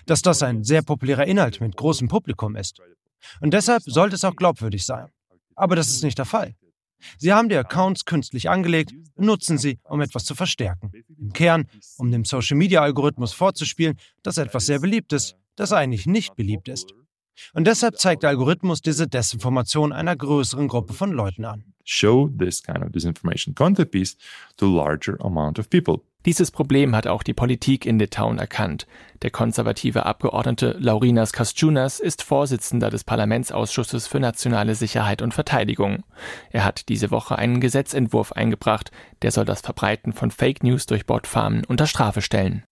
Dass 0.06 0.22
das 0.22 0.44
ein 0.44 0.64
sehr 0.64 0.84
populärer 0.84 1.26
Inhalt 1.26 1.60
mit 1.60 1.76
großem 1.76 2.08
Publikum 2.08 2.56
ist. 2.56 2.80
Und 3.42 3.54
deshalb 3.54 3.82
sollte 3.84 4.16
es 4.16 4.24
auch 4.24 4.36
glaubwürdig 4.36 4.86
sein. 4.86 5.10
Aber 5.60 5.76
das 5.76 5.90
ist 5.90 6.04
nicht 6.04 6.18
der 6.18 6.26
Fall. 6.26 6.56
Sie 7.18 7.34
haben 7.34 7.50
die 7.50 7.56
Accounts 7.56 8.06
künstlich 8.06 8.50
angelegt 8.50 8.94
und 9.16 9.26
nutzen 9.26 9.58
sie, 9.58 9.80
um 9.84 10.02
etwas 10.02 10.24
zu 10.26 10.36
verstärken. 10.36 10.92
Im 11.18 11.34
Kern, 11.34 11.68
um 11.98 12.12
dem 12.12 12.26
Social-Media-Algorithmus 12.26 13.34
vorzuspielen, 13.34 13.98
dass 14.24 14.38
etwas 14.38 14.66
sehr 14.66 14.80
beliebt 14.80 15.14
ist, 15.14 15.36
das 15.56 15.74
eigentlich 15.74 16.06
nicht 16.06 16.36
beliebt 16.36 16.70
ist. 16.70 16.94
Und 17.54 17.68
deshalb 17.68 17.98
zeigt 17.98 18.24
der 18.24 18.32
Algorithmus 18.32 18.82
diese 18.82 19.08
Desinformation 19.08 19.92
einer 19.92 20.16
größeren 20.16 20.68
Gruppe 20.68 20.94
von 20.94 21.12
Leuten 21.12 21.46
an. 21.46 21.64
Show 21.84 22.30
this 22.38 22.62
kind 22.62 22.84
of 22.84 22.92
disinformation 22.92 23.56
content 23.56 23.92
piece 23.92 24.18
to 24.58 24.68
larger 24.68 25.18
amount 25.22 25.60
of 25.60 25.70
people. 25.70 26.02
Dieses 26.26 26.52
Problem 26.52 26.96
hat 26.96 27.08
auch 27.08 27.24
die 27.24 27.34
Politik 27.34 27.86
in 27.86 27.98
Litauen 27.98 28.40
erkannt. 28.40 28.88
Der 29.22 29.32
konservative 29.32 30.06
Abgeordnete 30.06 30.78
Laurinas 30.80 31.34
Kasčiūnas 31.34 32.00
ist 32.00 32.24
Vorsitzender 32.24 32.90
des 32.90 33.04
Parlamentsausschusses 33.04 34.08
für 34.08 34.22
nationale 34.22 34.76
Sicherheit 34.76 35.22
und 35.22 35.34
Verteidigung. 35.34 36.04
Er 36.52 36.64
hat 36.64 36.88
diese 36.88 37.12
Woche 37.12 37.38
einen 37.38 37.60
Gesetzentwurf 37.60 38.32
eingebracht, 38.32 38.92
der 39.22 39.32
soll 39.32 39.44
das 39.44 39.60
Verbreiten 39.60 40.14
von 40.14 40.32
Fake 40.32 40.64
News 40.64 40.86
durch 40.86 41.06
Botfarmen 41.06 41.66
unter 41.66 41.86
Strafe 41.86 42.22
stellen. 42.22 42.64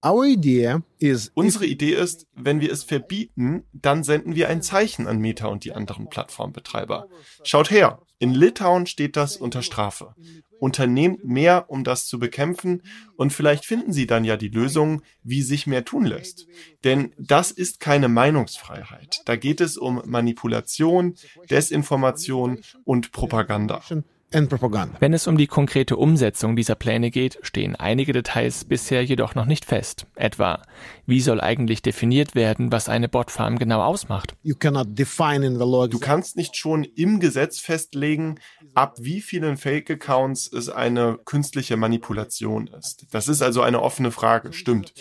Unsere 1.33 1.65
Idee 1.65 1.93
ist, 1.93 2.27
wenn 2.33 2.61
wir 2.61 2.71
es 2.71 2.83
verbieten, 2.83 3.63
dann 3.73 4.03
senden 4.03 4.35
wir 4.35 4.47
ein 4.47 4.61
Zeichen 4.61 5.07
an 5.07 5.19
Meta 5.19 5.47
und 5.47 5.65
die 5.65 5.73
anderen 5.73 6.09
Plattformbetreiber. 6.09 7.07
Schaut 7.43 7.71
her, 7.71 7.99
in 8.19 8.33
Litauen 8.33 8.87
steht 8.87 9.15
das 9.15 9.37
unter 9.37 9.61
Strafe. 9.61 10.15
Unternehmt 10.59 11.23
mehr, 11.23 11.65
um 11.69 11.83
das 11.83 12.07
zu 12.07 12.17
bekämpfen 12.17 12.81
und 13.15 13.31
vielleicht 13.31 13.65
finden 13.65 13.93
Sie 13.93 14.07
dann 14.07 14.25
ja 14.25 14.37
die 14.37 14.47
Lösung, 14.47 15.03
wie 15.23 15.43
sich 15.43 15.67
mehr 15.67 15.85
tun 15.85 16.05
lässt. 16.05 16.36
Denn 16.83 17.13
das 17.17 17.51
ist 17.51 17.79
keine 17.79 18.07
Meinungsfreiheit. 18.07 19.21
Da 19.25 19.35
geht 19.35 19.61
es 19.61 19.77
um 19.77 20.01
Manipulation, 20.05 21.15
Desinformation 21.49 22.59
und 22.83 23.11
Propaganda. 23.11 23.81
Wenn 24.29 25.13
es 25.13 25.25
um 25.25 25.37
die 25.37 25.47
konkrete 25.47 25.95
Umsetzung 25.95 26.57
dieser 26.57 26.75
Pläne 26.75 27.11
geht, 27.11 27.39
stehen 27.43 27.77
einige 27.77 28.11
Details 28.11 28.65
bisher 28.65 29.05
jedoch 29.05 29.35
noch 29.35 29.45
nicht 29.45 29.63
fest. 29.63 30.05
Etwa, 30.15 30.63
wie 31.05 31.21
soll 31.21 31.39
eigentlich 31.39 31.81
definiert 31.81 32.35
werden, 32.35 32.69
was 32.69 32.89
eine 32.89 33.07
Botfarm 33.07 33.57
genau 33.57 33.81
ausmacht? 33.81 34.35
Du 34.43 35.99
kannst 35.99 36.35
nicht 36.35 36.57
schon 36.57 36.83
im 36.83 37.21
Gesetz 37.21 37.59
festlegen, 37.59 38.39
ab 38.73 38.97
wie 38.99 39.21
vielen 39.21 39.55
Fake-Accounts 39.55 40.51
es 40.51 40.67
eine 40.67 41.17
künstliche 41.23 41.77
Manipulation 41.77 42.67
ist. 42.67 43.07
Das 43.11 43.29
ist 43.29 43.41
also 43.41 43.61
eine 43.61 43.81
offene 43.81 44.11
Frage, 44.11 44.51
stimmt. 44.51 44.93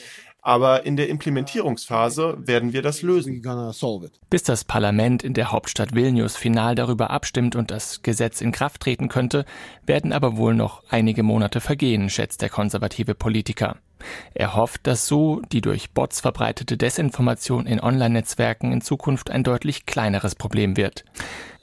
Aber 0.46 0.86
in 0.86 0.96
der 0.96 1.08
Implementierungsphase 1.08 2.36
werden 2.38 2.72
wir 2.72 2.80
das 2.80 3.02
lösen. 3.02 3.42
Bis 4.30 4.44
das 4.44 4.62
Parlament 4.62 5.24
in 5.24 5.34
der 5.34 5.50
Hauptstadt 5.50 5.92
Vilnius 5.92 6.36
final 6.36 6.76
darüber 6.76 7.10
abstimmt 7.10 7.56
und 7.56 7.72
das 7.72 8.02
Gesetz 8.02 8.40
in 8.40 8.52
Kraft 8.52 8.82
treten 8.82 9.08
könnte, 9.08 9.44
werden 9.86 10.12
aber 10.12 10.36
wohl 10.36 10.54
noch 10.54 10.84
einige 10.88 11.24
Monate 11.24 11.60
vergehen, 11.60 12.08
schätzt 12.10 12.42
der 12.42 12.48
konservative 12.48 13.16
Politiker. 13.16 13.78
Er 14.34 14.54
hofft, 14.54 14.86
dass 14.86 15.06
so 15.06 15.40
die 15.52 15.60
durch 15.60 15.90
Bots 15.90 16.20
verbreitete 16.20 16.76
Desinformation 16.76 17.66
in 17.66 17.80
Online-Netzwerken 17.80 18.72
in 18.72 18.80
Zukunft 18.80 19.30
ein 19.30 19.44
deutlich 19.44 19.86
kleineres 19.86 20.34
Problem 20.34 20.76
wird. 20.76 21.04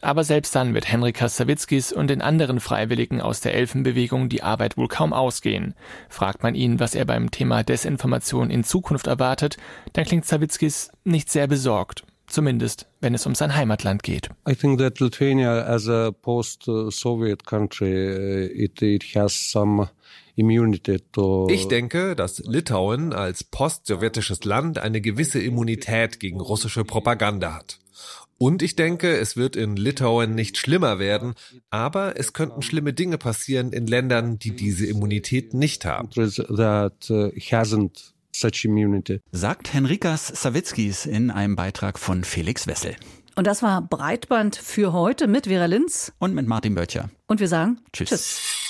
Aber 0.02 0.26
selbst 0.26 0.54
dann 0.54 0.74
wird 0.74 0.92
Henrika 0.92 1.30
Savitzkis 1.30 1.94
und 1.94 2.10
den 2.10 2.22
anderen 2.22 2.60
Freiwilligen 2.60 3.22
aus 3.22 3.40
der 3.40 3.54
Elfenbewegung 3.54 4.28
die 4.28 4.44
Arbeit 4.44 4.76
wohl 4.76 4.90
kaum 4.90 5.14
ausgehen. 5.14 5.76
Fragt 6.10 6.44
man 6.44 6.56
ihn, 6.56 6.82
was 6.82 6.94
er 6.94 7.06
beim 7.06 7.32
Thema 7.32 7.64
Desinformation 7.64 8.50
in 8.50 8.66
Zukunft 8.66 9.08
erwartet, 9.08 9.56
dann 9.94 10.04
klingt 10.04 10.26
Savitzkis 10.26 10.92
nicht 11.06 11.32
sehr 11.32 11.48
besorgt. 11.48 12.04
Zumindest, 12.28 12.88
wenn 13.00 13.14
es 13.14 13.26
um 13.26 13.36
sein 13.36 13.56
Heimatland 13.56 14.02
geht. 14.04 14.30
I 14.50 14.56
think 14.56 14.80
that 14.80 15.00
Lithuania 15.00 15.64
as 15.64 15.88
a 15.88 16.12
post-Soviet 16.12 17.46
country, 17.46 18.48
it, 18.48 18.82
it 18.82 19.04
has 19.16 19.34
some 19.34 19.88
ich 20.36 21.68
denke, 21.68 22.16
dass 22.16 22.40
Litauen 22.40 23.14
als 23.14 23.44
postsowjetisches 23.44 24.44
Land 24.46 24.80
eine 24.80 25.00
gewisse 25.00 25.40
Immunität 25.42 26.20
gegen 26.20 26.40
russische 26.40 26.84
Propaganda 26.84 27.54
hat. 27.54 27.80
Und 28.40 28.62
ich 28.62 28.76
denke, 28.76 29.16
es 29.16 29.38
wird 29.38 29.56
in 29.56 29.76
Litauen 29.76 30.36
nicht 30.36 30.58
schlimmer 30.58 31.00
werden, 31.00 31.34
aber 31.70 32.20
es 32.20 32.34
könnten 32.34 32.62
schlimme 32.62 32.92
Dinge 32.94 33.18
passieren 33.18 33.72
in 33.72 33.88
Ländern, 33.88 34.40
die 34.40 34.56
diese 34.56 34.86
Immunität 34.86 35.54
nicht 35.54 35.86
haben. 35.86 36.10
Uh, 36.18 36.90
hasn't 37.38 38.14
such 38.36 38.66
immunity. 38.66 39.22
Sagt 39.32 39.74
Henrikas 39.74 40.28
Savitzkis 40.28 41.06
in 41.06 41.32
einem 41.32 41.56
Beitrag 41.56 42.00
von 42.00 42.24
Felix 42.24 42.68
Wessel. 42.68 42.96
Und 43.36 43.48
das 43.48 43.64
war 43.64 43.82
Breitband 43.82 44.56
für 44.56 44.94
heute 44.94 45.28
mit 45.28 45.48
Vera 45.48 45.66
Linz 45.66 46.12
und 46.20 46.34
mit 46.34 46.48
Martin 46.48 46.76
Böttcher. 46.76 47.10
Und 47.28 47.40
wir 47.40 47.48
sagen 47.48 47.80
Tschüss. 47.94 48.10
Tschüss. 48.10 48.63